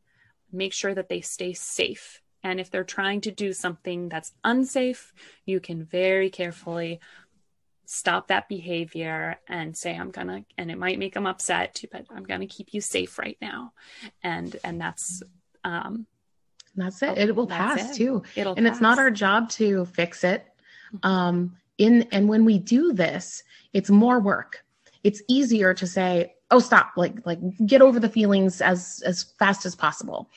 make 0.53 0.73
sure 0.73 0.95
that 0.95 1.09
they 1.09 1.21
stay 1.21 1.53
safe. 1.53 2.23
And 2.43 2.61
if 2.61 2.71
they're 2.71 2.85
trying 2.85 3.21
to 3.23 3.31
do 3.33 3.53
something 3.53 4.09
that's 4.09 4.33
unsafe, 4.45 5.13
you 5.45 5.61
can 5.61 5.85
very 5.85 6.31
carefully 6.31 7.01
stop 7.91 8.29
that 8.29 8.51
behavior 8.51 9.41
and 9.49 9.75
say 9.75 9.97
i'm 9.97 10.11
gonna 10.11 10.45
and 10.59 10.71
it 10.71 10.77
might 10.77 10.99
make 10.99 11.15
them 11.15 11.27
upset 11.27 11.83
but 11.91 12.05
i'm 12.11 12.23
gonna 12.23 12.47
keep 12.47 12.75
you 12.75 12.83
safe 12.83 13.19
right 13.19 13.39
now 13.41 13.73
and 14.23 14.57
and 14.63 14.79
that's 14.79 15.23
um 15.65 16.07
that's 16.77 17.03
it 17.03 17.17
it 17.17 17.35
will 17.35 17.47
pass 17.47 17.91
it. 17.93 17.97
too 17.97 18.23
It'll 18.37 18.55
and 18.57 18.67
pass. 18.67 18.75
it's 18.75 18.83
not 18.83 18.99
our 18.99 19.11
job 19.11 19.49
to 19.53 19.87
fix 19.87 20.23
it 20.23 20.45
mm-hmm. 20.95 21.09
um 21.09 21.57
in 21.79 22.07
and 22.13 22.29
when 22.29 22.45
we 22.45 22.59
do 22.59 22.93
this 22.93 23.43
it's 23.73 23.89
more 23.89 24.21
work 24.21 24.67
it's 25.03 25.23
easier 25.27 25.73
to 25.73 25.87
say 25.87 26.35
oh 26.51 26.59
stop 26.59 26.93
like 26.95 27.25
like 27.25 27.39
get 27.65 27.81
over 27.81 27.99
the 27.99 28.11
feelings 28.11 28.61
as 28.61 29.03
as 29.07 29.33
fast 29.39 29.65
as 29.65 29.75
possible 29.75 30.29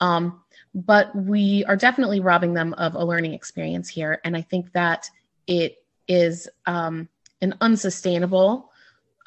um 0.00 0.40
but 0.76 1.12
we 1.16 1.64
are 1.64 1.76
definitely 1.76 2.20
robbing 2.20 2.54
them 2.54 2.72
of 2.74 2.94
a 2.94 3.04
learning 3.04 3.34
experience 3.34 3.88
here 3.88 4.20
and 4.22 4.36
i 4.36 4.42
think 4.42 4.70
that 4.70 5.10
it 5.48 5.78
is 6.10 6.48
um, 6.66 7.08
an 7.40 7.54
unsustainable 7.60 8.72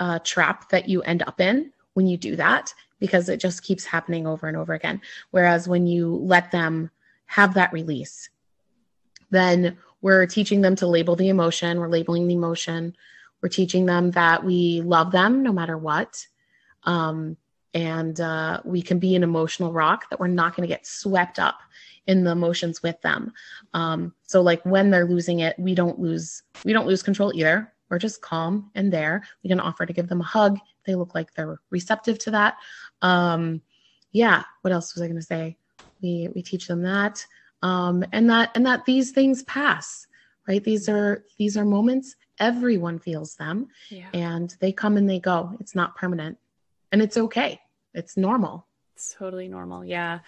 uh, 0.02 0.20
trap 0.20 0.68
that 0.70 0.90
you 0.90 1.02
end 1.04 1.24
up 1.24 1.40
in 1.40 1.72
when 1.94 2.06
you 2.06 2.18
do 2.18 2.36
that 2.36 2.74
because 3.00 3.30
it 3.30 3.40
just 3.40 3.64
keeps 3.64 3.86
happening 3.86 4.28
over 4.28 4.48
and 4.48 4.58
over 4.58 4.74
again. 4.74 5.00
Whereas 5.32 5.66
when 5.66 5.88
you 5.88 6.16
let 6.16 6.52
them 6.52 6.92
have 7.26 7.54
that 7.54 7.72
release, 7.72 8.30
then 9.32 9.78
we're 10.02 10.26
teaching 10.26 10.60
them 10.60 10.76
to 10.76 10.88
label 10.88 11.16
the 11.16 11.30
emotion, 11.30 11.80
we're 11.80 11.88
labeling 11.88 12.28
the 12.28 12.34
emotion, 12.34 12.96
we're 13.42 13.48
teaching 13.48 13.86
them 13.86 14.12
that 14.12 14.44
we 14.44 14.82
love 14.82 15.12
them 15.12 15.42
no 15.42 15.54
matter 15.54 15.78
what. 15.78 16.28
Um, 16.84 17.38
and 17.74 18.20
uh, 18.20 18.62
we 18.64 18.82
can 18.82 19.00
be 19.00 19.16
an 19.16 19.24
emotional 19.24 19.74
rock 19.74 20.10
that 20.10 20.20
we're 20.20 20.28
not 20.28 20.56
going 20.56 20.68
to 20.68 20.74
get 20.74 20.86
swept 20.86 21.40
up 21.40 21.60
in 22.08 22.24
the 22.24 22.32
emotions 22.32 22.84
with 22.84 23.00
them. 23.02 23.34
Um, 23.74 24.14
so 24.24 24.42
like 24.42 24.64
when 24.66 24.90
they're 24.90 25.08
losing 25.08 25.40
it, 25.40 25.58
we 25.58 25.74
don't 25.74 26.00
lose 26.00 26.44
we 26.64 26.74
don't 26.74 26.88
lose 26.88 27.04
control 27.04 27.32
either. 27.34 27.74
We're 27.90 28.00
just 28.00 28.22
calm 28.22 28.72
and 28.76 28.92
there. 28.92 29.24
We 29.44 29.50
can 29.50 29.60
offer 29.60 29.86
to 29.86 29.94
give 29.94 30.08
them 30.08 30.22
a 30.22 30.26
hug. 30.26 30.60
They 30.86 30.96
look 30.96 31.16
like 31.16 31.34
they're 31.34 31.60
receptive 31.70 32.20
to 32.20 32.32
that. 32.32 32.56
Um, 33.02 33.62
yeah. 34.12 34.44
What 34.62 34.74
else 34.74 34.94
was 34.94 35.02
I 35.02 35.08
going 35.08 35.20
to 35.20 35.26
say? 35.26 35.58
We 36.02 36.30
we 36.36 36.42
teach 36.42 36.68
them 36.68 36.82
that, 36.84 37.26
um, 37.62 38.04
and 38.12 38.30
that 38.30 38.52
and 38.56 38.66
that 38.66 38.86
these 38.86 39.12
things 39.12 39.44
pass. 39.44 40.08
Right. 40.48 40.64
These 40.64 40.90
are 40.90 41.24
these 41.38 41.56
are 41.56 41.66
moments. 41.66 42.16
Everyone 42.40 43.00
feels 43.00 43.36
them, 43.36 43.68
yeah. 43.90 44.08
and 44.14 44.54
they 44.60 44.74
come 44.74 44.98
and 44.98 45.10
they 45.10 45.20
go. 45.20 45.56
It's 45.60 45.76
not 45.76 45.96
permanent, 45.96 46.38
and 46.92 47.02
it's 47.02 47.16
okay. 47.16 47.62
It's 47.94 48.18
normal. 48.18 48.68
It's 48.96 49.16
totally 49.18 49.48
normal. 49.48 49.84
Yeah. 49.84 50.20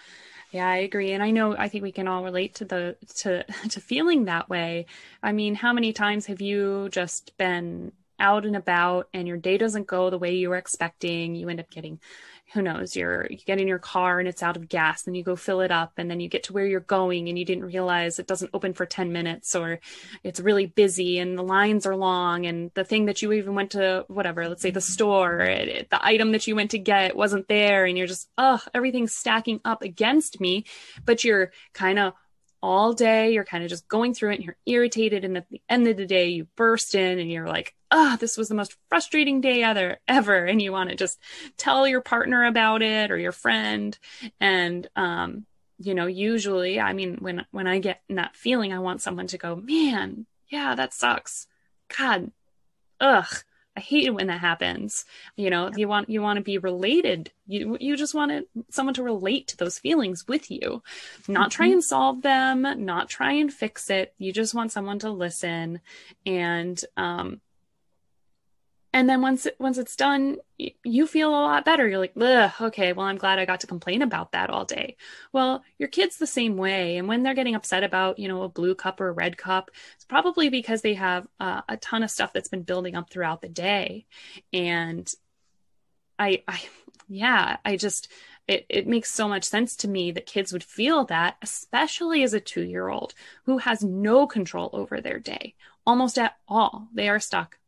Yeah, 0.52 0.68
I 0.68 0.78
agree. 0.78 1.12
And 1.12 1.22
I 1.22 1.30
know 1.30 1.56
I 1.56 1.68
think 1.68 1.82
we 1.84 1.92
can 1.92 2.08
all 2.08 2.24
relate 2.24 2.54
to 2.56 2.64
the 2.64 2.96
to 3.18 3.44
to 3.70 3.80
feeling 3.80 4.24
that 4.26 4.48
way. 4.48 4.86
I 5.22 5.32
mean, 5.32 5.54
how 5.54 5.72
many 5.72 5.92
times 5.92 6.26
have 6.26 6.40
you 6.40 6.88
just 6.90 7.36
been 7.38 7.92
out 8.18 8.46
and 8.46 8.56
about 8.56 9.08
and 9.14 9.28
your 9.28 9.36
day 9.36 9.58
doesn't 9.58 9.86
go 9.86 10.10
the 10.10 10.18
way 10.18 10.34
you 10.34 10.50
were 10.50 10.56
expecting? 10.56 11.34
You 11.34 11.48
end 11.48 11.60
up 11.60 11.70
getting 11.70 12.00
who 12.52 12.62
knows 12.62 12.94
you're 12.94 13.26
you 13.28 13.38
get 13.38 13.60
in 13.60 13.66
your 13.66 13.78
car 13.78 14.18
and 14.18 14.28
it's 14.28 14.42
out 14.42 14.56
of 14.56 14.68
gas 14.68 15.02
then 15.02 15.14
you 15.14 15.22
go 15.24 15.34
fill 15.34 15.60
it 15.60 15.70
up 15.70 15.92
and 15.96 16.10
then 16.10 16.20
you 16.20 16.28
get 16.28 16.44
to 16.44 16.52
where 16.52 16.66
you're 16.66 16.80
going 16.80 17.28
and 17.28 17.38
you 17.38 17.44
didn't 17.44 17.64
realize 17.64 18.18
it 18.18 18.26
doesn't 18.26 18.50
open 18.54 18.72
for 18.72 18.86
10 18.86 19.12
minutes 19.12 19.54
or 19.54 19.80
it's 20.22 20.40
really 20.40 20.66
busy 20.66 21.18
and 21.18 21.36
the 21.36 21.42
lines 21.42 21.86
are 21.86 21.96
long 21.96 22.46
and 22.46 22.70
the 22.74 22.84
thing 22.84 23.06
that 23.06 23.20
you 23.20 23.32
even 23.32 23.54
went 23.54 23.72
to 23.72 24.04
whatever 24.08 24.48
let's 24.48 24.62
say 24.62 24.70
the 24.70 24.80
store 24.80 25.40
it, 25.40 25.68
it, 25.68 25.90
the 25.90 26.04
item 26.04 26.32
that 26.32 26.46
you 26.46 26.54
went 26.54 26.70
to 26.70 26.78
get 26.78 27.16
wasn't 27.16 27.48
there 27.48 27.84
and 27.84 27.98
you're 27.98 28.06
just 28.06 28.28
oh 28.38 28.60
everything's 28.74 29.14
stacking 29.14 29.60
up 29.64 29.82
against 29.82 30.40
me 30.40 30.64
but 31.04 31.24
you're 31.24 31.50
kind 31.72 31.98
of 31.98 32.14
all 32.62 32.92
day. 32.92 33.32
You're 33.32 33.44
kind 33.44 33.62
of 33.62 33.70
just 33.70 33.86
going 33.86 34.12
through 34.12 34.32
it 34.32 34.36
and 34.36 34.44
you're 34.44 34.56
irritated. 34.66 35.24
And 35.24 35.36
at 35.36 35.48
the 35.48 35.62
end 35.68 35.86
of 35.86 35.96
the 35.96 36.06
day, 36.06 36.28
you 36.28 36.48
burst 36.56 36.94
in 36.94 37.18
and 37.18 37.30
you're 37.30 37.46
like, 37.46 37.74
oh, 37.90 38.16
this 38.18 38.36
was 38.36 38.48
the 38.48 38.54
most 38.54 38.76
frustrating 38.88 39.40
day 39.40 39.62
ever, 39.62 39.98
ever. 40.08 40.44
And 40.44 40.60
you 40.60 40.72
want 40.72 40.90
to 40.90 40.96
just 40.96 41.18
tell 41.56 41.86
your 41.86 42.00
partner 42.00 42.44
about 42.44 42.82
it 42.82 43.10
or 43.10 43.18
your 43.18 43.32
friend. 43.32 43.96
And, 44.40 44.88
um, 44.96 45.46
you 45.78 45.94
know, 45.94 46.06
usually, 46.06 46.80
I 46.80 46.92
mean, 46.92 47.18
when, 47.20 47.46
when 47.50 47.66
I 47.66 47.78
get 47.78 48.02
that 48.08 48.36
feeling, 48.36 48.72
I 48.72 48.78
want 48.78 49.02
someone 49.02 49.26
to 49.28 49.38
go, 49.38 49.56
man, 49.56 50.26
yeah, 50.48 50.74
that 50.74 50.94
sucks. 50.94 51.46
God, 51.96 52.32
ugh 53.00 53.44
I 53.76 53.80
hate 53.80 54.06
it 54.06 54.14
when 54.14 54.28
that 54.28 54.40
happens. 54.40 55.04
You 55.36 55.50
know, 55.50 55.70
you 55.76 55.86
want 55.86 56.08
you 56.08 56.22
want 56.22 56.38
to 56.38 56.42
be 56.42 56.56
related. 56.56 57.30
You 57.46 57.76
you 57.78 57.96
just 57.96 58.14
want 58.14 58.32
it, 58.32 58.48
someone 58.70 58.94
to 58.94 59.02
relate 59.02 59.48
to 59.48 59.56
those 59.56 59.78
feelings 59.78 60.26
with 60.26 60.50
you, 60.50 60.82
not 61.28 61.50
try 61.50 61.66
mm-hmm. 61.66 61.74
and 61.74 61.84
solve 61.84 62.22
them, 62.22 62.62
not 62.84 63.10
try 63.10 63.32
and 63.32 63.52
fix 63.52 63.90
it. 63.90 64.14
You 64.18 64.32
just 64.32 64.54
want 64.54 64.72
someone 64.72 64.98
to 65.00 65.10
listen 65.10 65.80
and 66.24 66.82
um 66.96 67.40
and 68.96 69.10
then 69.10 69.20
once 69.20 69.46
once 69.58 69.76
it's 69.76 69.94
done 69.94 70.38
you 70.56 71.06
feel 71.06 71.28
a 71.28 71.32
lot 71.32 71.66
better. 71.66 71.86
You're 71.86 71.98
like 71.98 72.16
okay 72.16 72.94
well 72.94 73.06
i'm 73.06 73.18
glad 73.18 73.38
i 73.38 73.44
got 73.44 73.60
to 73.60 73.66
complain 73.66 74.00
about 74.00 74.32
that 74.32 74.48
all 74.48 74.64
day. 74.64 74.96
Well 75.32 75.62
your 75.78 75.90
kids 75.90 76.16
the 76.16 76.26
same 76.26 76.56
way. 76.56 76.96
And 76.96 77.06
when 77.06 77.22
they're 77.22 77.34
getting 77.34 77.54
upset 77.54 77.84
about 77.84 78.18
you 78.18 78.26
know 78.26 78.42
a 78.42 78.48
blue 78.48 78.74
cup 78.74 78.98
or 79.02 79.08
a 79.08 79.12
red 79.12 79.36
cup 79.36 79.70
it's 79.94 80.06
probably 80.06 80.48
because 80.48 80.80
they 80.80 80.94
have 80.94 81.26
uh, 81.38 81.60
a 81.68 81.76
ton 81.76 82.02
of 82.04 82.10
stuff 82.10 82.32
that's 82.32 82.48
been 82.48 82.62
building 82.62 82.96
up 82.96 83.10
throughout 83.10 83.42
the 83.42 83.50
day. 83.50 84.06
And 84.54 85.12
i 86.18 86.42
i 86.48 86.62
yeah 87.06 87.58
i 87.66 87.76
just 87.76 88.10
it, 88.48 88.64
it 88.70 88.86
makes 88.86 89.10
so 89.10 89.28
much 89.28 89.44
sense 89.44 89.76
to 89.76 89.88
me 89.88 90.12
that 90.12 90.24
kids 90.24 90.52
would 90.52 90.62
feel 90.62 91.04
that, 91.06 91.36
especially 91.42 92.22
as 92.22 92.32
a 92.32 92.38
two 92.38 92.62
year 92.62 92.88
old 92.88 93.12
who 93.44 93.58
has 93.58 93.82
no 93.82 94.26
control 94.26 94.70
over 94.72 95.00
their 95.00 95.18
day 95.18 95.54
almost 95.84 96.16
at 96.16 96.36
all. 96.48 96.88
They 96.94 97.08
are 97.08 97.20
stuck 97.20 97.58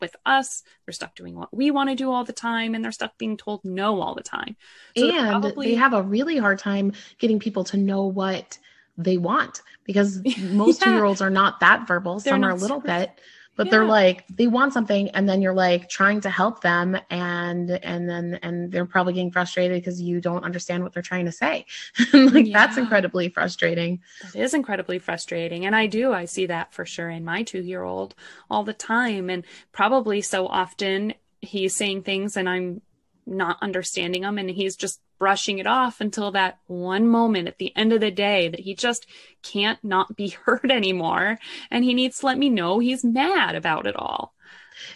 with 0.00 0.16
us. 0.26 0.62
They're 0.84 0.92
stuck 0.92 1.14
doing 1.14 1.34
what 1.34 1.54
we 1.54 1.70
want 1.70 1.90
to 1.90 1.96
do 1.96 2.10
all 2.10 2.24
the 2.24 2.32
time, 2.32 2.74
and 2.74 2.84
they're 2.84 2.92
stuck 2.92 3.16
being 3.18 3.36
told 3.36 3.64
no 3.64 4.00
all 4.00 4.14
the 4.14 4.22
time. 4.22 4.56
So 4.96 5.08
and 5.08 5.42
probably... 5.42 5.68
they 5.68 5.74
have 5.74 5.92
a 5.92 6.02
really 6.02 6.36
hard 6.36 6.58
time 6.58 6.92
getting 7.18 7.38
people 7.38 7.64
to 7.64 7.76
know 7.76 8.06
what 8.06 8.58
they 8.96 9.16
want 9.16 9.62
because 9.84 10.22
most 10.38 10.80
yeah. 10.80 10.86
two 10.86 10.92
year 10.92 11.04
olds 11.04 11.20
are 11.20 11.30
not 11.30 11.60
that 11.60 11.86
verbal. 11.86 12.18
They're 12.18 12.34
Some 12.34 12.44
are 12.44 12.50
a 12.50 12.54
little 12.54 12.78
super... 12.78 12.88
bit, 12.88 13.20
but 13.56 13.66
yeah. 13.66 13.70
they're 13.70 13.84
like 13.84 14.24
they 14.28 14.46
want 14.46 14.72
something 14.72 15.10
and 15.10 15.28
then 15.28 15.40
you're 15.42 15.54
like 15.54 15.88
trying 15.88 16.20
to 16.20 16.30
help 16.30 16.60
them 16.60 16.96
and 17.10 17.70
and 17.70 18.08
then 18.08 18.38
and 18.42 18.72
they're 18.72 18.86
probably 18.86 19.12
getting 19.12 19.30
frustrated 19.30 19.80
because 19.80 20.00
you 20.00 20.20
don't 20.20 20.44
understand 20.44 20.82
what 20.82 20.92
they're 20.92 21.02
trying 21.02 21.24
to 21.24 21.32
say 21.32 21.66
like 22.12 22.46
yeah. 22.46 22.52
that's 22.66 22.76
incredibly 22.76 23.28
frustrating 23.28 24.00
that 24.22 24.34
is 24.34 24.54
incredibly 24.54 24.98
frustrating 24.98 25.66
and 25.66 25.74
i 25.76 25.86
do 25.86 26.12
i 26.12 26.24
see 26.24 26.46
that 26.46 26.72
for 26.72 26.84
sure 26.84 27.10
in 27.10 27.24
my 27.24 27.42
two 27.42 27.62
year 27.62 27.82
old 27.82 28.14
all 28.50 28.64
the 28.64 28.72
time 28.72 29.30
and 29.30 29.44
probably 29.72 30.20
so 30.20 30.46
often 30.46 31.14
he's 31.40 31.76
saying 31.76 32.02
things 32.02 32.36
and 32.36 32.48
i'm 32.48 32.80
not 33.26 33.56
understanding 33.62 34.22
them 34.22 34.38
and 34.38 34.50
he's 34.50 34.76
just 34.76 35.00
brushing 35.18 35.58
it 35.58 35.66
off 35.66 36.00
until 36.00 36.32
that 36.32 36.58
one 36.66 37.08
moment 37.08 37.48
at 37.48 37.58
the 37.58 37.74
end 37.76 37.92
of 37.92 38.00
the 38.00 38.10
day 38.10 38.48
that 38.48 38.60
he 38.60 38.74
just 38.74 39.06
can't 39.42 39.82
not 39.82 40.16
be 40.16 40.28
heard 40.44 40.70
anymore. 40.70 41.38
And 41.70 41.84
he 41.84 41.94
needs 41.94 42.18
to 42.18 42.26
let 42.26 42.38
me 42.38 42.50
know 42.50 42.78
he's 42.78 43.04
mad 43.04 43.54
about 43.54 43.86
it 43.86 43.96
all. 43.96 44.34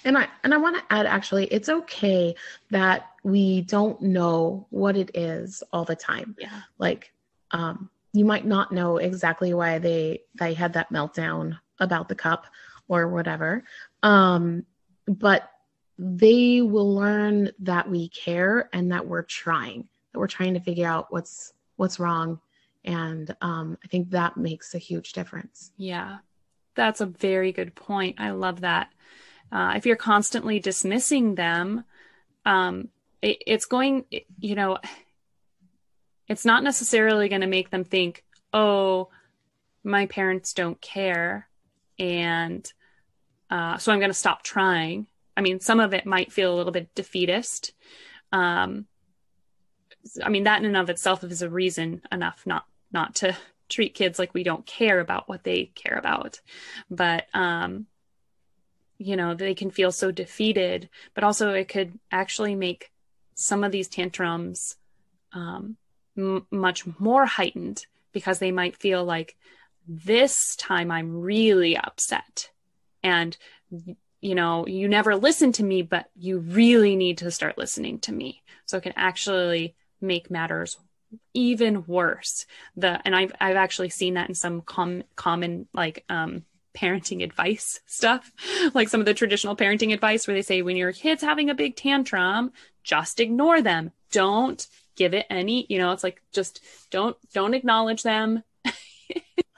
And 0.05 0.19
i 0.19 0.27
and 0.43 0.53
i 0.53 0.57
want 0.57 0.77
to 0.77 0.93
add 0.93 1.07
actually 1.07 1.47
it's 1.47 1.69
okay 1.69 2.35
that 2.71 3.07
we 3.23 3.63
don't 3.63 4.01
know 4.03 4.67
what 4.71 4.97
it 4.97 5.13
is 5.15 5.63
all 5.73 5.85
the 5.85 5.97
time. 5.97 6.35
Yeah. 6.39 6.63
Like 6.79 7.13
um 7.53 7.89
you 8.13 8.25
might 8.25 8.45
not 8.45 8.73
know 8.73 8.97
exactly 8.97 9.55
why 9.55 9.79
they 9.79 10.23
they 10.39 10.55
had 10.55 10.73
that 10.73 10.93
meltdown 10.93 11.59
about 11.79 12.09
the 12.09 12.17
cup 12.17 12.47
or 12.89 13.09
whatever. 13.09 13.63
Um 14.03 14.67
but 15.07 15.49
they 15.99 16.63
will 16.63 16.95
learn 16.95 17.51
that 17.61 17.91
we 17.91 18.09
care 18.09 18.69
and 18.73 18.93
that 18.93 19.07
we're 19.07 19.23
trying 19.23 19.89
we're 20.19 20.27
trying 20.27 20.55
to 20.55 20.61
figure 20.61 20.89
out 20.89 21.07
what's 21.11 21.53
what's 21.77 21.99
wrong. 22.01 22.41
And 22.85 23.35
um, 23.41 23.77
i 23.85 23.89
think 23.89 24.11
that 24.11 24.37
makes 24.37 24.75
a 24.75 24.79
huge 24.79 25.13
difference. 25.13 25.73
Yeah. 25.77 26.19
That's 26.75 27.01
a 27.01 27.07
very 27.07 27.53
good 27.53 27.75
point. 27.75 28.17
I 28.21 28.31
love 28.31 28.61
that. 28.61 28.91
Uh, 29.51 29.73
if 29.77 29.87
you're 29.87 29.97
constantly 29.97 30.61
dismissing 30.61 31.35
them 31.35 31.85
um, 32.49 32.89
it, 33.21 33.43
it's 33.47 33.67
going 33.67 34.05
you 34.39 34.55
know 34.55 34.79
it's 36.29 36.45
not 36.45 36.63
necessarily 36.63 37.29
going 37.29 37.41
to 37.41 37.47
make 37.47 37.71
them 37.71 37.85
think 37.85 38.25
oh 38.53 39.09
my 39.85 40.07
parents 40.07 40.53
don't 40.53 40.81
care. 40.81 41.49
And 41.99 42.71
uh, 43.51 43.79
so 43.79 43.93
i'm 43.93 43.99
going 43.99 44.11
to 44.11 44.15
stop 44.15 44.43
trying. 44.43 45.07
I 45.37 45.41
mean 45.41 45.61
some 45.61 45.81
of 45.81 45.95
it 45.95 46.07
might 46.07 46.33
feel 46.33 46.55
a 46.55 46.57
little 46.57 46.73
bit 46.73 46.95
defeatist. 46.95 47.73
Um, 48.33 48.87
I 50.23 50.29
mean, 50.29 50.45
that 50.45 50.61
in 50.61 50.67
and 50.67 50.77
of 50.77 50.91
itself 50.91 51.23
is 51.25 51.43
a 51.43 51.51
reason 51.51 52.03
enough 52.11 52.43
not 52.47 52.65
not 52.93 53.17
to 53.17 53.37
treat 53.69 53.95
kids 53.95 54.19
like 54.19 54.33
we 54.33 54.43
don't 54.43 54.67
care 54.67 55.01
about 55.01 55.29
what 55.29 55.45
they 55.45 55.67
care 55.75 55.99
about. 55.99 56.41
But 56.91 57.27
um, 57.35 57.87
you 58.99 59.17
know, 59.17 59.35
they 59.35 59.55
can 59.55 59.71
feel 59.71 59.93
so 59.93 60.11
defeated, 60.11 60.89
but 61.15 61.25
also 61.25 61.53
it 61.53 61.69
could 61.69 61.99
actually 62.11 62.55
make 62.55 62.91
some 63.35 63.63
of 63.63 63.71
these 63.71 63.89
tantrums 63.89 64.77
um, 65.33 65.77
m- 66.17 66.47
much 66.51 66.85
more 66.99 67.25
heightened 67.25 67.87
because 68.13 68.41
they 68.41 68.51
might 68.51 68.77
feel 68.77 69.05
like 69.05 69.37
this 69.87 70.57
time 70.57 70.91
I'm 70.91 71.21
really 71.21 71.77
upset. 71.77 72.51
And, 73.03 73.37
you 74.21 74.35
know, 74.35 74.67
you 74.67 74.89
never 74.89 75.15
listen 75.15 75.53
to 75.53 75.63
me, 75.63 75.83
but 75.83 76.11
you 76.17 76.39
really 76.39 76.97
need 76.97 77.19
to 77.19 77.31
start 77.31 77.57
listening 77.57 78.01
to 78.01 78.13
me. 78.13 78.43
So 78.67 78.79
it 78.79 78.83
can 78.83 78.95
actually 78.97 79.77
make 80.01 80.31
matters 80.31 80.77
even 81.35 81.85
worse. 81.87 82.47
The, 82.77 83.01
and 83.05 83.17
I've, 83.17 83.33
I've 83.41 83.57
actually 83.57 83.89
seen 83.91 84.15
that 84.15 84.29
in 84.29 84.35
some 84.35 84.61
com- 84.61 85.05
common, 85.17 85.67
like, 85.73 86.05
um, 86.09 86.45
parenting 86.79 87.23
advice 87.23 87.81
stuff, 87.87 88.31
like 88.75 88.89
some 88.89 89.01
of 89.01 89.07
the 89.07 89.15
traditional 89.15 89.57
parenting 89.57 89.93
advice 89.93 90.27
where 90.27 90.35
they 90.35 90.43
say 90.43 90.63
when 90.63 90.77
your 90.77 90.93
kid's 90.93 91.23
having 91.23 91.51
a 91.51 91.55
big 91.55 91.77
tantrum, 91.77 92.53
just 92.83 93.21
ignore 93.21 93.61
them. 93.61 93.93
Don't 94.11 94.67
give 94.97 95.15
it 95.15 95.27
any, 95.31 95.67
you 95.69 95.79
know, 95.79 95.93
it's 95.93 96.05
like 96.05 96.23
just 96.33 96.61
don't 96.91 97.17
don't 97.33 97.55
acknowledge 97.55 98.03
them. 98.03 98.43
oh, 98.67 98.73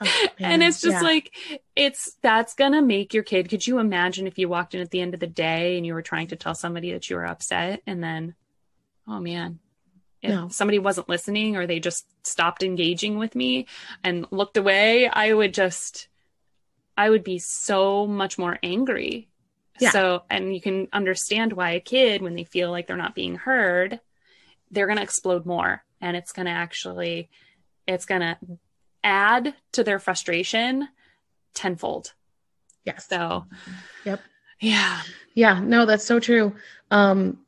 and 0.39 0.61
it's 0.63 0.81
just 0.81 0.97
yeah. 0.97 1.01
like 1.01 1.31
it's 1.75 2.17
that's 2.21 2.53
gonna 2.55 2.81
make 2.81 3.13
your 3.13 3.23
kid. 3.23 3.49
Could 3.49 3.65
you 3.65 3.79
imagine 3.79 4.27
if 4.27 4.37
you 4.37 4.49
walked 4.49 4.75
in 4.75 4.81
at 4.81 4.91
the 4.91 5.01
end 5.01 5.13
of 5.13 5.19
the 5.19 5.27
day 5.27 5.77
and 5.77 5.85
you 5.85 5.93
were 5.93 6.01
trying 6.01 6.27
to 6.27 6.35
tell 6.35 6.55
somebody 6.55 6.91
that 6.93 7.09
you 7.09 7.15
were 7.15 7.25
upset 7.25 7.81
and 7.87 8.03
then 8.03 8.35
oh 9.07 9.19
man, 9.19 9.59
if 10.21 10.31
no. 10.31 10.47
somebody 10.49 10.79
wasn't 10.79 11.09
listening 11.09 11.57
or 11.57 11.65
they 11.65 11.79
just 11.79 12.05
stopped 12.25 12.63
engaging 12.63 13.17
with 13.17 13.35
me 13.35 13.67
and 14.03 14.25
looked 14.31 14.57
away, 14.57 15.07
I 15.07 15.33
would 15.33 15.53
just 15.53 16.07
I 16.97 17.09
would 17.09 17.23
be 17.23 17.39
so 17.39 18.05
much 18.05 18.37
more 18.37 18.59
angry. 18.61 19.29
Yeah. 19.79 19.91
So, 19.91 20.23
and 20.29 20.53
you 20.53 20.61
can 20.61 20.87
understand 20.93 21.53
why 21.53 21.71
a 21.71 21.79
kid, 21.79 22.21
when 22.21 22.35
they 22.35 22.43
feel 22.43 22.69
like 22.69 22.85
they're 22.85 22.97
not 22.97 23.15
being 23.15 23.35
heard, 23.35 23.99
they're 24.69 24.85
going 24.85 24.97
to 24.97 25.03
explode 25.03 25.45
more. 25.45 25.83
And 25.99 26.15
it's 26.15 26.31
going 26.31 26.45
to 26.45 26.51
actually, 26.51 27.29
it's 27.87 28.05
going 28.05 28.21
to 28.21 28.37
add 29.03 29.55
to 29.71 29.83
their 29.83 29.97
frustration 29.97 30.87
tenfold. 31.55 32.13
Yes. 32.85 33.07
So, 33.09 33.45
yep. 34.05 34.21
Yeah. 34.59 35.01
Yeah. 35.33 35.59
No, 35.59 35.87
that's 35.87 36.05
so 36.05 36.19
true. 36.19 36.55
Um, 36.91 37.39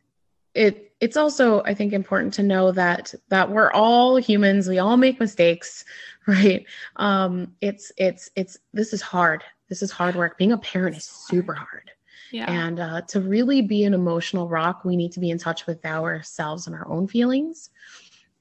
it, 0.55 0.92
it's 1.03 1.17
also, 1.17 1.61
I 1.63 1.73
think, 1.73 1.91
important 1.93 2.33
to 2.35 2.43
know 2.43 2.71
that, 2.71 3.13
that 3.29 3.49
we're 3.49 3.71
all 3.71 4.15
humans. 4.17 4.67
We 4.67 4.79
all 4.79 4.97
make 4.97 5.19
mistakes 5.19 5.83
right? 6.27 6.65
Um 6.95 7.55
it's 7.61 7.91
it's 7.97 8.29
it's 8.35 8.57
this 8.73 8.93
is 8.93 9.01
hard. 9.01 9.43
This 9.67 9.81
is 9.81 9.91
hard 9.91 10.15
work. 10.15 10.37
Being 10.37 10.53
a 10.53 10.57
parent 10.57 10.95
is 10.95 11.05
super 11.05 11.53
hard. 11.53 11.91
Yeah. 12.31 12.49
and 12.49 12.79
uh, 12.79 13.01
to 13.09 13.21
really 13.21 13.61
be 13.61 13.83
an 13.83 13.93
emotional 13.93 14.49
rock 14.49 14.83
we 14.83 14.95
need 14.95 15.11
to 15.11 15.19
be 15.19 15.29
in 15.29 15.37
touch 15.37 15.67
with 15.67 15.85
ourselves 15.85 16.65
and 16.65 16.75
our 16.75 16.87
own 16.87 17.07
feelings. 17.07 17.69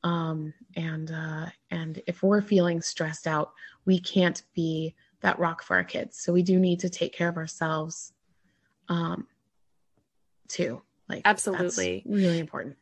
Um 0.04 0.54
and 0.76 1.10
uh 1.10 1.46
and 1.70 2.00
if 2.06 2.22
we're 2.22 2.42
feeling 2.42 2.80
stressed 2.80 3.26
out 3.26 3.52
we 3.84 3.98
can't 3.98 4.42
be 4.54 4.94
that 5.20 5.38
rock 5.38 5.62
for 5.62 5.76
our 5.76 5.84
kids. 5.84 6.18
So 6.18 6.32
we 6.32 6.42
do 6.42 6.58
need 6.58 6.80
to 6.80 6.90
take 6.90 7.12
care 7.12 7.28
of 7.28 7.36
ourselves 7.36 8.12
um 8.88 9.26
too 10.48 10.82
like 11.12 11.22
absolutely 11.24 12.02
really 12.06 12.38
important 12.38 12.76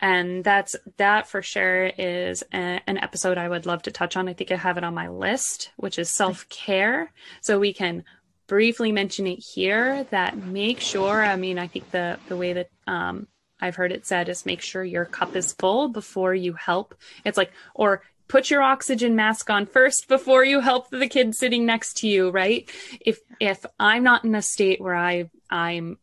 and 0.00 0.44
that's 0.44 0.76
that 0.98 1.28
for 1.28 1.40
sure 1.40 1.86
is 1.86 2.42
a, 2.52 2.80
an 2.86 2.98
episode 2.98 3.38
I 3.38 3.48
would 3.48 3.64
love 3.64 3.82
to 3.84 3.90
touch 3.90 4.18
on. 4.18 4.28
I 4.28 4.34
think 4.34 4.52
I 4.52 4.56
have 4.56 4.76
it 4.76 4.84
on 4.84 4.92
my 4.92 5.08
list, 5.08 5.70
which 5.76 5.98
is 5.98 6.10
self 6.10 6.46
care. 6.50 7.10
So 7.40 7.58
we 7.58 7.72
can 7.72 8.04
briefly 8.46 8.92
mention 8.92 9.26
it 9.26 9.36
here. 9.36 10.04
That 10.10 10.36
make 10.36 10.80
sure. 10.80 11.24
I 11.24 11.36
mean, 11.36 11.58
I 11.58 11.68
think 11.68 11.90
the 11.90 12.18
the 12.28 12.36
way 12.36 12.52
that 12.52 12.70
um, 12.86 13.28
I've 13.60 13.76
heard 13.76 13.92
it 13.92 14.04
said 14.04 14.28
is 14.28 14.44
make 14.44 14.60
sure 14.60 14.84
your 14.84 15.06
cup 15.06 15.36
is 15.36 15.54
full 15.54 15.88
before 15.88 16.34
you 16.34 16.52
help. 16.52 16.94
It's 17.24 17.38
like 17.38 17.52
or 17.74 18.02
put 18.28 18.50
your 18.50 18.62
oxygen 18.62 19.16
mask 19.16 19.48
on 19.48 19.64
first 19.64 20.08
before 20.08 20.44
you 20.44 20.60
help 20.60 20.90
the 20.90 21.08
kid 21.08 21.34
sitting 21.34 21.66
next 21.66 21.98
to 21.98 22.08
you 22.08 22.30
right 22.30 22.70
if 23.02 23.20
if 23.38 23.66
i'm 23.78 24.02
not 24.02 24.24
in 24.24 24.34
a 24.34 24.40
state 24.40 24.80
where 24.80 24.94
i 24.94 25.28
i'm 25.50 25.98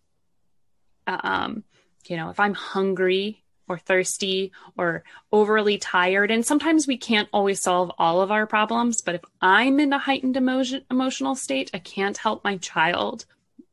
uh, 1.07 1.17
um 1.23 1.63
you 2.09 2.17
know 2.17 2.29
if 2.29 2.39
i'm 2.39 2.53
hungry 2.53 3.41
or 3.71 3.77
thirsty 3.77 4.51
or 4.77 5.03
overly 5.31 5.77
tired. 5.77 6.29
And 6.29 6.45
sometimes 6.45 6.87
we 6.87 6.97
can't 6.97 7.29
always 7.33 7.61
solve 7.61 7.91
all 7.97 8.21
of 8.21 8.31
our 8.31 8.45
problems, 8.45 9.01
but 9.01 9.15
if 9.15 9.21
I'm 9.41 9.79
in 9.79 9.93
a 9.93 9.97
heightened 9.97 10.37
emotion, 10.37 10.83
emotional 10.91 11.35
state, 11.35 11.71
I 11.73 11.79
can't 11.79 12.17
help 12.17 12.43
my 12.43 12.57
child 12.57 13.25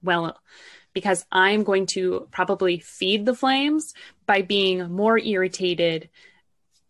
well 0.02 0.38
because 0.94 1.26
I'm 1.30 1.64
going 1.64 1.86
to 1.86 2.28
probably 2.30 2.78
feed 2.78 3.26
the 3.26 3.34
flames 3.34 3.92
by 4.24 4.42
being 4.42 4.90
more 4.90 5.18
irritated 5.18 6.08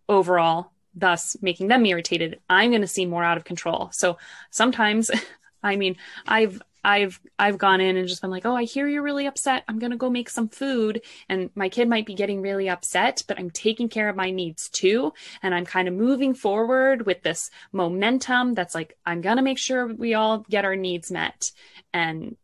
overall, 0.08 0.72
thus 0.94 1.36
making 1.42 1.68
them 1.68 1.84
irritated. 1.84 2.40
I'm 2.48 2.70
going 2.70 2.82
to 2.82 2.86
seem 2.86 3.10
more 3.10 3.24
out 3.24 3.36
of 3.36 3.44
control. 3.44 3.90
So 3.92 4.18
sometimes, 4.50 5.10
I 5.62 5.76
mean, 5.76 5.96
I've 6.26 6.62
I've 6.84 7.20
I've 7.38 7.58
gone 7.58 7.80
in 7.80 7.96
and 7.96 8.08
just 8.08 8.22
been 8.22 8.30
like, 8.30 8.46
"Oh, 8.46 8.54
I 8.54 8.64
hear 8.64 8.88
you're 8.88 9.02
really 9.02 9.26
upset. 9.26 9.64
I'm 9.68 9.78
going 9.78 9.90
to 9.90 9.96
go 9.96 10.10
make 10.10 10.30
some 10.30 10.48
food." 10.48 11.02
And 11.28 11.50
my 11.54 11.68
kid 11.68 11.88
might 11.88 12.06
be 12.06 12.14
getting 12.14 12.40
really 12.42 12.68
upset, 12.68 13.22
but 13.26 13.38
I'm 13.38 13.50
taking 13.50 13.88
care 13.88 14.08
of 14.08 14.16
my 14.16 14.30
needs 14.30 14.68
too, 14.68 15.12
and 15.42 15.54
I'm 15.54 15.64
kind 15.64 15.88
of 15.88 15.94
moving 15.94 16.34
forward 16.34 17.06
with 17.06 17.22
this 17.22 17.50
momentum 17.72 18.54
that's 18.54 18.74
like, 18.74 18.96
"I'm 19.04 19.20
going 19.20 19.36
to 19.36 19.42
make 19.42 19.58
sure 19.58 19.86
we 19.86 20.14
all 20.14 20.40
get 20.48 20.64
our 20.64 20.76
needs 20.76 21.10
met." 21.10 21.52
And 21.92 22.36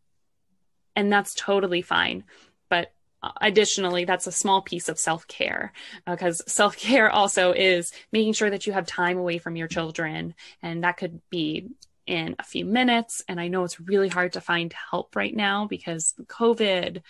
and 0.96 1.12
that's 1.12 1.34
totally 1.34 1.82
fine. 1.82 2.24
But 2.68 2.92
additionally 3.40 4.04
that's 4.04 4.26
a 4.26 4.32
small 4.32 4.62
piece 4.62 4.88
of 4.88 4.98
self-care 4.98 5.72
because 6.06 6.40
uh, 6.40 6.44
self-care 6.46 7.10
also 7.10 7.52
is 7.52 7.92
making 8.12 8.32
sure 8.32 8.50
that 8.50 8.66
you 8.66 8.72
have 8.72 8.86
time 8.86 9.18
away 9.18 9.38
from 9.38 9.56
your 9.56 9.68
children 9.68 10.34
and 10.62 10.84
that 10.84 10.96
could 10.96 11.20
be 11.30 11.68
in 12.06 12.36
a 12.38 12.44
few 12.44 12.64
minutes. 12.64 13.22
And 13.28 13.40
I 13.40 13.48
know 13.48 13.64
it's 13.64 13.80
really 13.80 14.08
hard 14.08 14.34
to 14.34 14.40
find 14.40 14.72
help 14.90 15.16
right 15.16 15.34
now 15.34 15.66
because 15.66 16.14
COVID. 16.26 17.02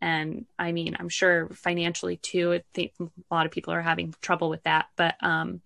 And 0.00 0.46
I 0.58 0.72
mean, 0.72 0.96
I'm 0.98 1.08
sure 1.08 1.48
financially 1.50 2.16
too, 2.16 2.54
I 2.54 2.62
think 2.74 2.92
a 3.00 3.34
lot 3.34 3.46
of 3.46 3.52
people 3.52 3.74
are 3.74 3.82
having 3.82 4.14
trouble 4.20 4.48
with 4.48 4.62
that. 4.64 4.86
But, 4.96 5.16
um, 5.20 5.60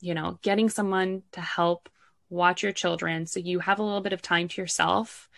you 0.00 0.14
know, 0.14 0.38
getting 0.42 0.68
someone 0.68 1.22
to 1.32 1.40
help 1.40 1.88
watch 2.28 2.62
your 2.62 2.72
children 2.72 3.26
so 3.26 3.40
you 3.40 3.58
have 3.58 3.78
a 3.78 3.82
little 3.82 4.00
bit 4.00 4.12
of 4.12 4.22
time 4.22 4.48
to 4.48 4.60
yourself, 4.60 5.28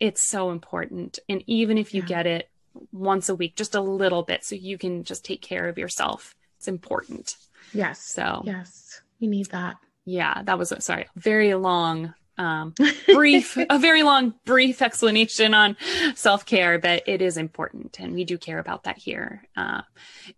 it's 0.00 0.22
so 0.22 0.50
important. 0.50 1.18
And 1.28 1.44
even 1.46 1.78
if 1.78 1.94
you 1.94 2.00
yeah. 2.02 2.08
get 2.08 2.26
it 2.26 2.50
once 2.92 3.28
a 3.28 3.34
week, 3.34 3.56
just 3.56 3.74
a 3.74 3.80
little 3.80 4.22
bit, 4.22 4.44
so 4.44 4.54
you 4.54 4.78
can 4.78 5.04
just 5.04 5.24
take 5.24 5.42
care 5.42 5.68
of 5.68 5.78
yourself, 5.78 6.34
it's 6.56 6.68
important. 6.68 7.36
Yes. 7.72 8.00
So, 8.02 8.42
yes, 8.44 9.02
you 9.18 9.28
need 9.28 9.46
that 9.46 9.76
yeah, 10.10 10.42
that 10.42 10.58
was 10.58 10.72
sorry, 10.80 11.06
very 11.14 11.54
long 11.54 12.14
um, 12.36 12.74
brief, 13.06 13.56
a 13.56 13.78
very 13.78 14.02
long, 14.02 14.34
brief 14.44 14.82
explanation 14.82 15.54
on 15.54 15.76
self 16.14 16.46
care, 16.46 16.78
but 16.78 17.04
it 17.06 17.22
is 17.22 17.36
important, 17.36 18.00
and 18.00 18.14
we 18.14 18.24
do 18.24 18.38
care 18.38 18.58
about 18.58 18.84
that 18.84 18.98
here. 18.98 19.44
Uh, 19.56 19.82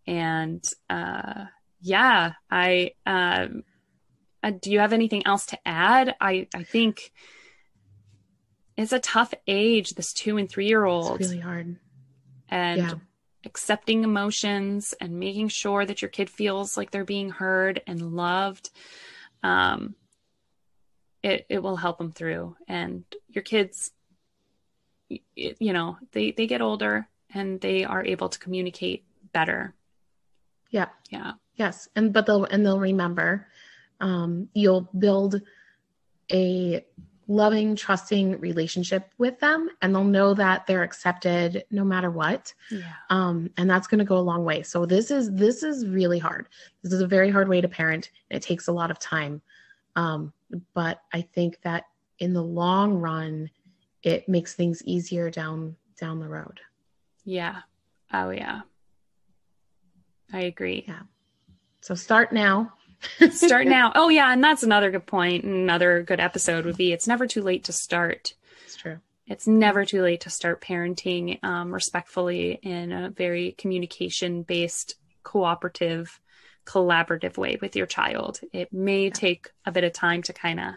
and 0.06 0.62
uh, 0.90 1.44
yeah, 1.80 2.32
I 2.50 2.92
um, 3.06 3.62
uh, 4.42 4.50
do 4.50 4.70
you 4.72 4.80
have 4.80 4.92
anything 4.92 5.26
else 5.26 5.46
to 5.46 5.58
add? 5.64 6.14
I 6.20 6.48
I 6.54 6.64
think 6.64 7.12
it's 8.76 8.92
a 8.92 9.00
tough 9.00 9.32
age. 9.46 9.90
This 9.90 10.12
two 10.12 10.36
and 10.36 10.50
three 10.50 10.66
year 10.66 10.84
old, 10.84 11.20
It's 11.20 11.30
really 11.30 11.40
hard, 11.40 11.76
and. 12.48 12.78
Yeah. 12.78 12.94
Accepting 13.44 14.04
emotions 14.04 14.94
and 15.00 15.18
making 15.18 15.48
sure 15.48 15.84
that 15.84 16.00
your 16.00 16.08
kid 16.10 16.30
feels 16.30 16.76
like 16.76 16.92
they're 16.92 17.04
being 17.04 17.28
heard 17.28 17.82
and 17.88 18.14
loved 18.14 18.70
um, 19.42 19.94
it 21.22 21.46
it 21.48 21.62
will 21.62 21.76
help 21.76 21.98
them 21.98 22.12
through. 22.12 22.56
And 22.68 23.04
your 23.28 23.42
kids, 23.42 23.92
you 25.08 25.72
know, 25.72 25.98
they 26.12 26.32
they 26.32 26.46
get 26.46 26.62
older 26.62 27.08
and 27.34 27.60
they 27.60 27.84
are 27.84 28.04
able 28.04 28.28
to 28.28 28.38
communicate 28.38 29.04
better. 29.32 29.74
Yeah. 30.70 30.88
Yeah. 31.10 31.32
Yes, 31.54 31.88
and 31.94 32.12
but 32.12 32.26
they'll 32.26 32.44
and 32.44 32.64
they'll 32.64 32.80
remember. 32.80 33.46
Um, 34.00 34.48
you'll 34.54 34.88
build 34.98 35.40
a 36.32 36.84
loving, 37.28 37.76
trusting 37.76 38.38
relationship 38.40 39.10
with 39.18 39.38
them, 39.40 39.70
and 39.80 39.94
they'll 39.94 40.04
know 40.04 40.34
that 40.34 40.66
they're 40.66 40.82
accepted 40.82 41.64
no 41.70 41.84
matter 41.84 42.10
what. 42.10 42.52
Yeah. 42.70 42.92
Um, 43.10 43.50
and 43.56 43.68
that's 43.70 43.86
going 43.86 44.00
to 44.00 44.04
go 44.04 44.16
a 44.16 44.18
long 44.18 44.44
way. 44.44 44.62
So 44.62 44.86
this 44.86 45.10
is 45.10 45.32
this 45.32 45.62
is 45.62 45.86
really 45.86 46.18
hard. 46.18 46.48
This 46.82 46.92
is 46.92 47.00
a 47.00 47.06
very 47.06 47.30
hard 47.30 47.48
way 47.48 47.60
to 47.60 47.68
parent. 47.68 48.10
and 48.30 48.36
It 48.36 48.42
takes 48.42 48.68
a 48.68 48.72
lot 48.72 48.90
of 48.90 48.98
time. 48.98 49.40
Um, 49.96 50.32
but 50.74 51.00
I 51.12 51.22
think 51.22 51.60
that 51.62 51.84
in 52.18 52.32
the 52.32 52.42
long 52.42 52.94
run, 52.94 53.50
it 54.02 54.28
makes 54.28 54.54
things 54.54 54.82
easier 54.84 55.30
down 55.30 55.76
down 55.98 56.18
the 56.18 56.28
road. 56.28 56.60
Yeah. 57.24 57.60
Oh 58.12 58.30
yeah. 58.30 58.62
I 60.32 60.40
agree. 60.42 60.84
Yeah. 60.88 61.02
So 61.80 61.94
start 61.94 62.32
now 62.32 62.72
start 63.30 63.66
now. 63.66 63.92
Oh 63.94 64.08
yeah, 64.08 64.32
and 64.32 64.42
that's 64.42 64.62
another 64.62 64.90
good 64.90 65.06
point. 65.06 65.44
Another 65.44 66.02
good 66.02 66.20
episode 66.20 66.64
would 66.64 66.76
be 66.76 66.92
it's 66.92 67.06
never 67.06 67.26
too 67.26 67.42
late 67.42 67.64
to 67.64 67.72
start. 67.72 68.34
It's 68.64 68.76
true. 68.76 68.98
It's 69.26 69.46
never 69.46 69.84
too 69.84 70.02
late 70.02 70.22
to 70.22 70.30
start 70.30 70.60
parenting 70.60 71.42
um, 71.44 71.72
respectfully 71.72 72.58
in 72.62 72.92
a 72.92 73.10
very 73.10 73.52
communication 73.52 74.42
based, 74.42 74.96
cooperative 75.22 76.20
collaborative 76.64 77.36
way 77.36 77.58
with 77.60 77.76
your 77.76 77.86
child. 77.86 78.40
It 78.52 78.72
may 78.72 79.10
take 79.10 79.50
a 79.66 79.72
bit 79.72 79.84
of 79.84 79.92
time 79.92 80.22
to 80.22 80.32
kind 80.32 80.60
of 80.60 80.74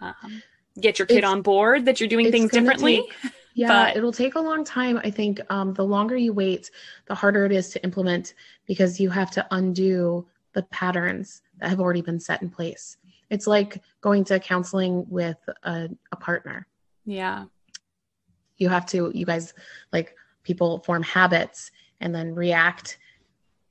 um, 0.00 0.42
get 0.80 0.98
your 0.98 1.06
kid 1.06 1.18
it's, 1.18 1.26
on 1.26 1.42
board 1.42 1.86
that 1.86 2.00
you're 2.00 2.08
doing 2.08 2.30
things 2.30 2.50
differently. 2.50 3.02
Take, 3.22 3.32
yeah, 3.54 3.68
but, 3.68 3.96
it'll 3.96 4.12
take 4.12 4.36
a 4.36 4.40
long 4.40 4.64
time. 4.64 4.98
I 5.02 5.10
think 5.10 5.40
um, 5.50 5.74
the 5.74 5.84
longer 5.84 6.16
you 6.16 6.32
wait, 6.32 6.70
the 7.06 7.14
harder 7.14 7.44
it 7.44 7.52
is 7.52 7.70
to 7.70 7.82
implement 7.84 8.34
because 8.66 9.00
you 9.00 9.10
have 9.10 9.30
to 9.32 9.46
undo 9.50 10.26
the 10.52 10.62
patterns 10.64 11.42
that 11.58 11.70
have 11.70 11.80
already 11.80 12.02
been 12.02 12.20
set 12.20 12.42
in 12.42 12.50
place. 12.50 12.96
It's 13.30 13.46
like 13.46 13.82
going 14.00 14.24
to 14.24 14.40
counseling 14.40 15.06
with 15.08 15.38
a, 15.62 15.88
a 16.12 16.16
partner. 16.16 16.66
Yeah. 17.04 17.44
You 18.56 18.68
have 18.68 18.86
to, 18.86 19.10
you 19.14 19.24
guys, 19.24 19.54
like 19.92 20.14
people 20.42 20.80
form 20.80 21.02
habits 21.02 21.70
and 22.00 22.14
then 22.14 22.34
react, 22.34 22.98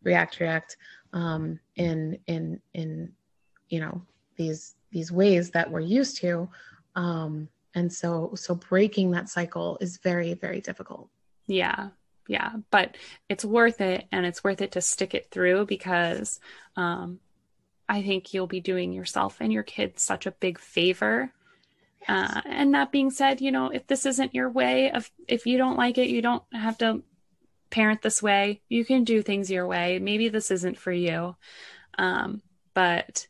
react, 0.04 0.40
react 0.40 0.78
um, 1.14 1.60
in, 1.76 2.18
in, 2.28 2.60
in, 2.74 3.12
you 3.68 3.80
know, 3.80 4.02
these, 4.38 4.76
these 4.92 5.12
ways 5.12 5.52
that 5.52 5.70
we're 5.70 5.80
used 5.82 6.18
to. 6.18 6.50
Um, 6.96 7.50
and 7.76 7.92
so, 7.92 8.32
so 8.36 8.56
breaking 8.56 9.12
that 9.12 9.30
cycle 9.30 9.78
is 9.82 9.98
very, 9.98 10.34
very 10.34 10.62
difficult. 10.62 11.10
Yeah 11.48 11.90
yeah 12.30 12.52
but 12.72 12.96
it's 13.28 13.44
worth 13.44 13.82
it 13.82 14.08
and 14.12 14.26
it's 14.26 14.44
worth 14.44 14.62
it 14.62 14.72
to 14.72 14.82
stick 14.82 15.14
it 15.14 15.30
through 15.32 15.66
because 15.66 16.40
um, 16.78 17.20
i 17.90 18.02
think 18.02 18.34
you'll 18.34 18.48
be 18.48 18.62
doing 18.62 18.94
yourself 18.94 19.38
and 19.42 19.52
your 19.52 19.64
kids 19.64 20.02
such 20.02 20.26
a 20.26 20.32
big 20.32 20.58
favor. 20.58 21.32
Yes. 22.08 22.32
uh, 22.38 22.42
and 22.46 22.74
that 22.74 22.94
being 22.94 23.12
said 23.12 23.42
you 23.42 23.52
know 23.52 23.70
if 23.70 23.86
this 23.88 24.06
isn't 24.06 24.34
your 24.34 24.50
way 24.50 24.90
of 24.92 25.12
if 25.28 25.46
you 25.46 25.58
don't 25.58 25.78
like 25.78 25.98
it 25.98 26.08
you 26.08 26.22
don't 26.22 26.44
have 26.54 26.78
to 26.78 27.04
parent 27.70 28.02
this 28.02 28.22
way. 28.22 28.62
You 28.70 28.86
can 28.86 29.04
do 29.04 29.22
things 29.22 29.52
your 29.52 29.68
way. 29.68 30.00
Maybe 30.00 30.30
this 30.30 30.52
isn't 30.52 30.78
for 30.78 30.92
you. 30.92 31.36
Um, 31.98 32.42
but 32.74 33.28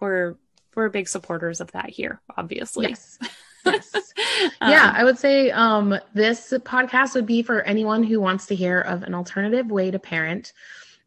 we're 0.00 0.36
we're 0.74 0.88
big 0.88 1.08
supporters 1.08 1.60
of 1.60 1.72
that 1.72 1.90
here 1.90 2.20
obviously. 2.36 2.88
Yes 2.88 3.18
yes. 3.64 4.12
yeah, 4.60 4.88
um, 4.88 4.94
I 4.96 5.04
would 5.04 5.18
say 5.18 5.50
um, 5.50 5.98
this 6.14 6.52
podcast 6.64 7.14
would 7.14 7.26
be 7.26 7.42
for 7.42 7.62
anyone 7.62 8.02
who 8.02 8.20
wants 8.20 8.46
to 8.46 8.54
hear 8.54 8.80
of 8.80 9.02
an 9.02 9.14
alternative 9.14 9.70
way 9.70 9.90
to 9.90 9.98
parent. 9.98 10.52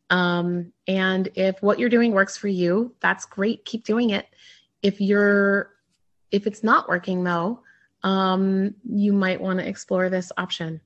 Um, 0.09 0.71
and 0.87 1.29
if 1.35 1.61
what 1.61 1.79
you're 1.79 1.89
doing 1.89 2.11
works 2.11 2.37
for 2.37 2.47
you, 2.47 2.93
that's 2.99 3.25
great. 3.25 3.65
Keep 3.65 3.83
doing 3.83 4.11
it. 4.11 4.27
If 4.81 5.01
you're, 5.01 5.71
if 6.31 6.47
it's 6.47 6.63
not 6.63 6.87
working 6.87 7.23
though, 7.23 7.61
um, 8.03 8.75
you 8.87 9.13
might 9.13 9.41
want 9.41 9.59
to 9.59 9.67
explore 9.67 10.09
this 10.09 10.31
option. 10.37 10.79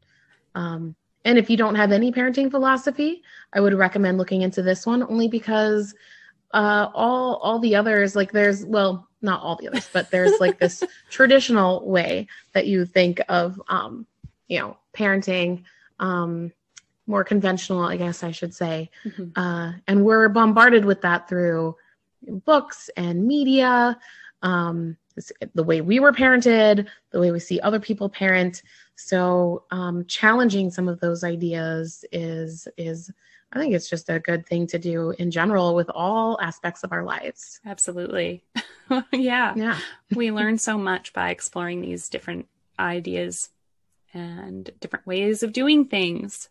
Um, 0.55 0.95
and 1.25 1.37
if 1.37 1.49
you 1.49 1.57
don't 1.57 1.75
have 1.75 1.91
any 1.91 2.11
parenting 2.11 2.49
philosophy, 2.49 3.23
I 3.53 3.59
would 3.59 3.73
recommend 3.73 4.17
looking 4.17 4.41
into 4.41 4.61
this 4.61 4.85
one 4.85 5.03
only 5.03 5.27
because 5.27 5.93
uh, 6.51 6.89
all 6.93 7.35
all 7.37 7.59
the 7.59 7.75
others 7.75 8.15
like 8.15 8.31
there's 8.31 8.65
well 8.65 9.09
not 9.21 9.41
all 9.41 9.55
the 9.55 9.67
others, 9.67 9.89
but 9.91 10.11
there's 10.11 10.39
like 10.39 10.59
this 10.59 10.83
traditional 11.09 11.87
way 11.87 12.27
that 12.53 12.67
you 12.67 12.85
think 12.85 13.21
of, 13.29 13.61
um, 13.67 14.05
you 14.47 14.59
know, 14.59 14.77
parenting, 14.93 15.63
um, 15.99 16.51
more 17.07 17.23
conventional, 17.23 17.83
I 17.83 17.97
guess 17.97 18.23
I 18.23 18.31
should 18.31 18.53
say. 18.53 18.89
Mm-hmm. 19.03 19.39
Uh, 19.39 19.73
and 19.87 20.05
we're 20.05 20.29
bombarded 20.29 20.85
with 20.85 21.01
that 21.01 21.27
through 21.27 21.75
books 22.45 22.89
and 22.95 23.25
media, 23.25 23.97
um, 24.41 24.95
the 25.53 25.63
way 25.63 25.81
we 25.81 25.99
were 25.99 26.13
parented, 26.13 26.87
the 27.11 27.19
way 27.19 27.31
we 27.31 27.39
see 27.39 27.59
other 27.59 27.79
people 27.79 28.07
parent. 28.07 28.61
So 28.95 29.63
um, 29.71 30.05
challenging 30.05 30.71
some 30.71 30.87
of 30.87 30.99
those 30.99 31.23
ideas 31.23 32.05
is 32.11 32.67
is 32.77 33.11
I 33.51 33.59
think 33.59 33.73
it's 33.73 33.89
just 33.89 34.09
a 34.09 34.19
good 34.19 34.45
thing 34.45 34.67
to 34.67 34.79
do 34.79 35.11
in 35.17 35.31
general 35.31 35.73
with 35.73 35.89
all 35.89 36.39
aspects 36.39 36.83
of 36.83 36.91
our 36.91 37.03
lives. 37.03 37.59
Absolutely. 37.65 38.43
yeah. 39.11 39.53
Yeah. 39.55 39.79
we 40.15 40.31
learn 40.31 40.57
so 40.57 40.77
much 40.77 41.13
by 41.13 41.31
exploring 41.31 41.81
these 41.81 42.09
different 42.09 42.47
ideas 42.77 43.49
and 44.13 44.69
different 44.79 45.05
ways 45.05 45.43
of 45.43 45.53
doing 45.53 45.85
things. 45.85 46.49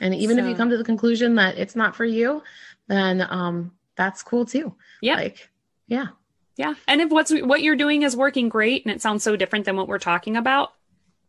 And 0.00 0.14
even 0.14 0.36
so, 0.36 0.42
if 0.42 0.48
you 0.48 0.56
come 0.56 0.70
to 0.70 0.78
the 0.78 0.84
conclusion 0.84 1.36
that 1.36 1.58
it's 1.58 1.76
not 1.76 1.94
for 1.96 2.04
you, 2.04 2.42
then 2.88 3.26
um 3.28 3.72
that's 3.96 4.22
cool 4.22 4.44
too. 4.44 4.74
Yeah. 5.00 5.16
Like, 5.16 5.48
yeah. 5.86 6.08
Yeah. 6.56 6.74
And 6.88 7.00
if 7.00 7.10
what's 7.10 7.32
what 7.32 7.62
you're 7.62 7.76
doing 7.76 8.02
is 8.02 8.16
working 8.16 8.48
great 8.48 8.84
and 8.84 8.94
it 8.94 9.00
sounds 9.00 9.22
so 9.22 9.36
different 9.36 9.64
than 9.66 9.76
what 9.76 9.88
we're 9.88 9.98
talking 9.98 10.36
about, 10.36 10.72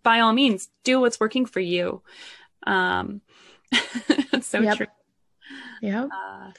by 0.03 0.19
all 0.19 0.33
means, 0.33 0.69
do 0.83 0.99
what's 0.99 1.19
working 1.19 1.45
for 1.45 1.59
you. 1.59 2.01
Um 2.65 3.21
so 4.41 4.59
yep. 4.59 4.77
true. 4.77 4.87
Yeah. 5.81 6.05
Uh, 6.05 6.51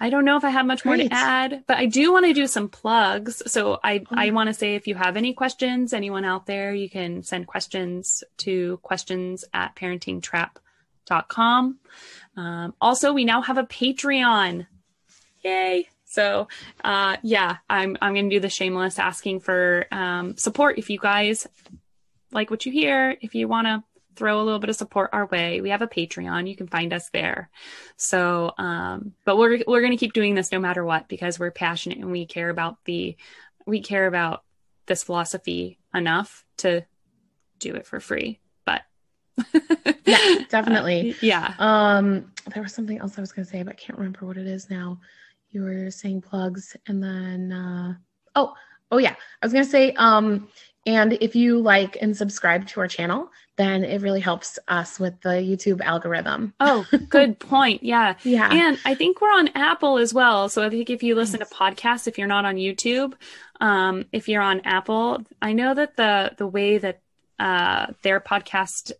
I 0.00 0.10
don't 0.10 0.24
know 0.26 0.36
if 0.36 0.44
I 0.44 0.50
have 0.50 0.66
much 0.66 0.82
Great. 0.82 0.98
more 0.98 1.08
to 1.08 1.14
add, 1.14 1.64
but 1.66 1.78
I 1.78 1.86
do 1.86 2.12
want 2.12 2.26
to 2.26 2.34
do 2.34 2.46
some 2.46 2.68
plugs. 2.68 3.42
So 3.46 3.80
I, 3.82 4.00
oh. 4.00 4.16
I 4.16 4.32
want 4.32 4.48
to 4.48 4.54
say 4.54 4.74
if 4.74 4.86
you 4.86 4.94
have 4.96 5.16
any 5.16 5.32
questions, 5.32 5.94
anyone 5.94 6.26
out 6.26 6.44
there, 6.46 6.74
you 6.74 6.90
can 6.90 7.22
send 7.22 7.46
questions 7.46 8.22
to 8.38 8.78
questions 8.82 9.44
at 9.54 9.76
parentingtrap.com. 9.76 11.78
Um, 12.36 12.74
also, 12.80 13.12
we 13.12 13.24
now 13.24 13.40
have 13.42 13.56
a 13.56 13.62
Patreon. 13.62 14.66
Yay. 15.42 15.88
So, 16.06 16.48
uh, 16.82 17.18
yeah, 17.22 17.58
I'm, 17.70 17.96
I'm 18.02 18.14
going 18.14 18.28
to 18.28 18.36
do 18.36 18.40
the 18.40 18.48
shameless 18.48 18.98
asking 18.98 19.38
for 19.40 19.86
um, 19.90 20.36
support. 20.36 20.78
If 20.78 20.90
you 20.90 20.98
guys 20.98 21.46
like 22.32 22.50
what 22.50 22.66
you 22.66 22.72
hear, 22.72 23.16
if 23.20 23.34
you 23.34 23.48
want 23.48 23.68
to 23.68 23.82
throw 24.16 24.40
a 24.40 24.44
little 24.44 24.58
bit 24.58 24.70
of 24.70 24.76
support 24.76 25.10
our 25.12 25.26
way. 25.26 25.60
We 25.60 25.70
have 25.70 25.82
a 25.82 25.86
Patreon. 25.86 26.48
You 26.48 26.56
can 26.56 26.66
find 26.66 26.92
us 26.92 27.10
there. 27.10 27.50
So, 27.96 28.52
um, 28.58 29.12
but 29.24 29.36
we're, 29.36 29.62
we're 29.66 29.80
going 29.80 29.92
to 29.92 29.98
keep 29.98 30.12
doing 30.12 30.34
this 30.34 30.52
no 30.52 30.58
matter 30.58 30.84
what, 30.84 31.08
because 31.08 31.38
we're 31.38 31.50
passionate 31.50 31.98
and 31.98 32.10
we 32.10 32.26
care 32.26 32.50
about 32.50 32.78
the, 32.84 33.16
we 33.66 33.80
care 33.80 34.06
about 34.06 34.42
this 34.86 35.02
philosophy 35.02 35.78
enough 35.94 36.44
to 36.58 36.84
do 37.58 37.74
it 37.74 37.86
for 37.86 38.00
free. 38.00 38.40
But 38.64 38.82
yeah, 40.04 40.38
definitely. 40.48 41.12
Uh, 41.12 41.16
yeah. 41.20 41.54
Um, 41.58 42.32
there 42.52 42.62
was 42.62 42.74
something 42.74 42.98
else 42.98 43.18
I 43.18 43.20
was 43.20 43.32
going 43.32 43.44
to 43.44 43.50
say, 43.50 43.62
but 43.62 43.72
I 43.72 43.76
can't 43.76 43.98
remember 43.98 44.26
what 44.26 44.36
it 44.36 44.46
is 44.46 44.70
now. 44.70 45.00
You 45.50 45.62
were 45.62 45.90
saying 45.90 46.22
plugs 46.22 46.76
and 46.86 47.02
then, 47.02 47.52
uh, 47.52 47.94
oh, 48.34 48.54
oh 48.90 48.98
yeah, 48.98 49.14
I 49.42 49.46
was 49.46 49.52
going 49.52 49.64
to 49.64 49.70
say, 49.70 49.92
um, 49.92 50.48
and 50.86 51.14
if 51.14 51.34
you 51.34 51.60
like 51.60 51.96
and 52.00 52.16
subscribe 52.16 52.66
to 52.68 52.80
our 52.80 52.88
channel, 52.88 53.30
then 53.56 53.84
it 53.84 54.02
really 54.02 54.20
helps 54.20 54.58
us 54.68 54.98
with 54.98 55.20
the 55.22 55.30
YouTube 55.30 55.80
algorithm. 55.80 56.52
Oh, 56.60 56.86
good 57.08 57.38
point. 57.38 57.82
Yeah. 57.82 58.16
yeah. 58.22 58.52
And 58.52 58.78
I 58.84 58.94
think 58.94 59.20
we're 59.20 59.32
on 59.32 59.48
Apple 59.54 59.98
as 59.98 60.12
well. 60.12 60.48
So 60.48 60.62
I 60.62 60.68
think 60.68 60.90
if 60.90 61.02
you 61.02 61.14
listen 61.14 61.40
to 61.40 61.46
podcasts, 61.46 62.06
if 62.06 62.18
you're 62.18 62.26
not 62.26 62.44
on 62.44 62.56
YouTube, 62.56 63.14
um, 63.60 64.04
if 64.12 64.28
you're 64.28 64.42
on 64.42 64.60
Apple, 64.64 65.22
I 65.40 65.52
know 65.52 65.74
that 65.74 65.96
the 65.96 66.32
the 66.36 66.46
way 66.46 66.78
that 66.78 67.00
uh, 67.38 67.86
their 68.02 68.20
podcast 68.20 68.92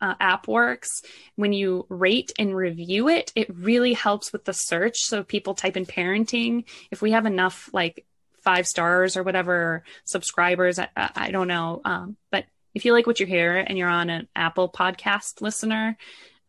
uh, 0.00 0.14
app 0.20 0.46
works, 0.46 1.02
when 1.36 1.52
you 1.52 1.86
rate 1.88 2.32
and 2.38 2.54
review 2.54 3.08
it, 3.08 3.32
it 3.34 3.54
really 3.54 3.94
helps 3.94 4.32
with 4.32 4.44
the 4.44 4.52
search. 4.52 4.98
So 4.98 5.22
people 5.22 5.54
type 5.54 5.76
in 5.76 5.86
parenting. 5.86 6.64
If 6.90 7.00
we 7.00 7.12
have 7.12 7.24
enough 7.24 7.70
like 7.72 8.04
five 8.42 8.66
stars 8.66 9.16
or 9.16 9.22
whatever 9.22 9.84
subscribers. 10.04 10.78
I, 10.78 10.88
I 10.96 11.30
don't 11.30 11.48
know. 11.48 11.80
Um, 11.84 12.16
but 12.30 12.44
if 12.74 12.84
you 12.84 12.92
like 12.92 13.06
what 13.06 13.20
you 13.20 13.26
hear 13.26 13.56
and 13.56 13.76
you're 13.78 13.88
on 13.88 14.10
an 14.10 14.28
Apple 14.34 14.68
podcast 14.68 15.40
listener, 15.40 15.96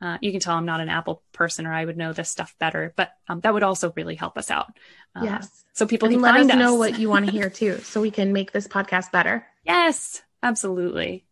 uh, 0.02 0.18
you 0.22 0.32
can 0.32 0.42
tell 0.42 0.58
I'm 0.58 0.66
not 0.66 0.82
an 0.82 0.90
Apple 0.90 1.24
person 1.32 1.66
or 1.66 1.74
I 1.74 1.86
would 1.86 1.98
know 1.98 2.12
this 2.12 2.30
stuff 2.30 2.56
better, 2.60 2.94
but 2.98 3.12
um, 3.30 3.40
that 3.42 3.54
would 3.54 3.64
also 3.64 3.94
really 3.96 4.16
help 4.16 4.38
us 4.38 4.52
out. 4.52 4.68
Uh, 5.16 5.24
yes. 5.24 5.64
So 5.74 5.86
people 5.86 6.08
and 6.08 6.16
can 6.16 6.22
let 6.22 6.36
us, 6.36 6.50
us 6.50 6.56
know 6.56 6.76
what 6.76 7.00
you 7.00 7.10
want 7.10 7.26
to 7.26 7.32
hear 7.32 7.50
too, 7.52 7.80
so 7.80 8.02
we 8.02 8.12
can 8.12 8.34
make 8.34 8.52
this 8.52 8.68
podcast 8.68 9.12
better. 9.12 9.46
Yes, 9.64 10.22
absolutely. 10.42 11.26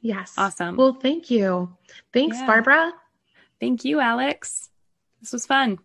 Yes. 0.00 0.32
Awesome. 0.38 0.76
Well, 0.76 0.94
thank 0.94 1.30
you. 1.30 1.76
Thanks, 2.12 2.38
yeah. 2.38 2.46
Barbara. 2.46 2.92
Thank 3.60 3.84
you, 3.84 4.00
Alex. 4.00 4.70
This 5.20 5.32
was 5.32 5.44
fun. 5.44 5.78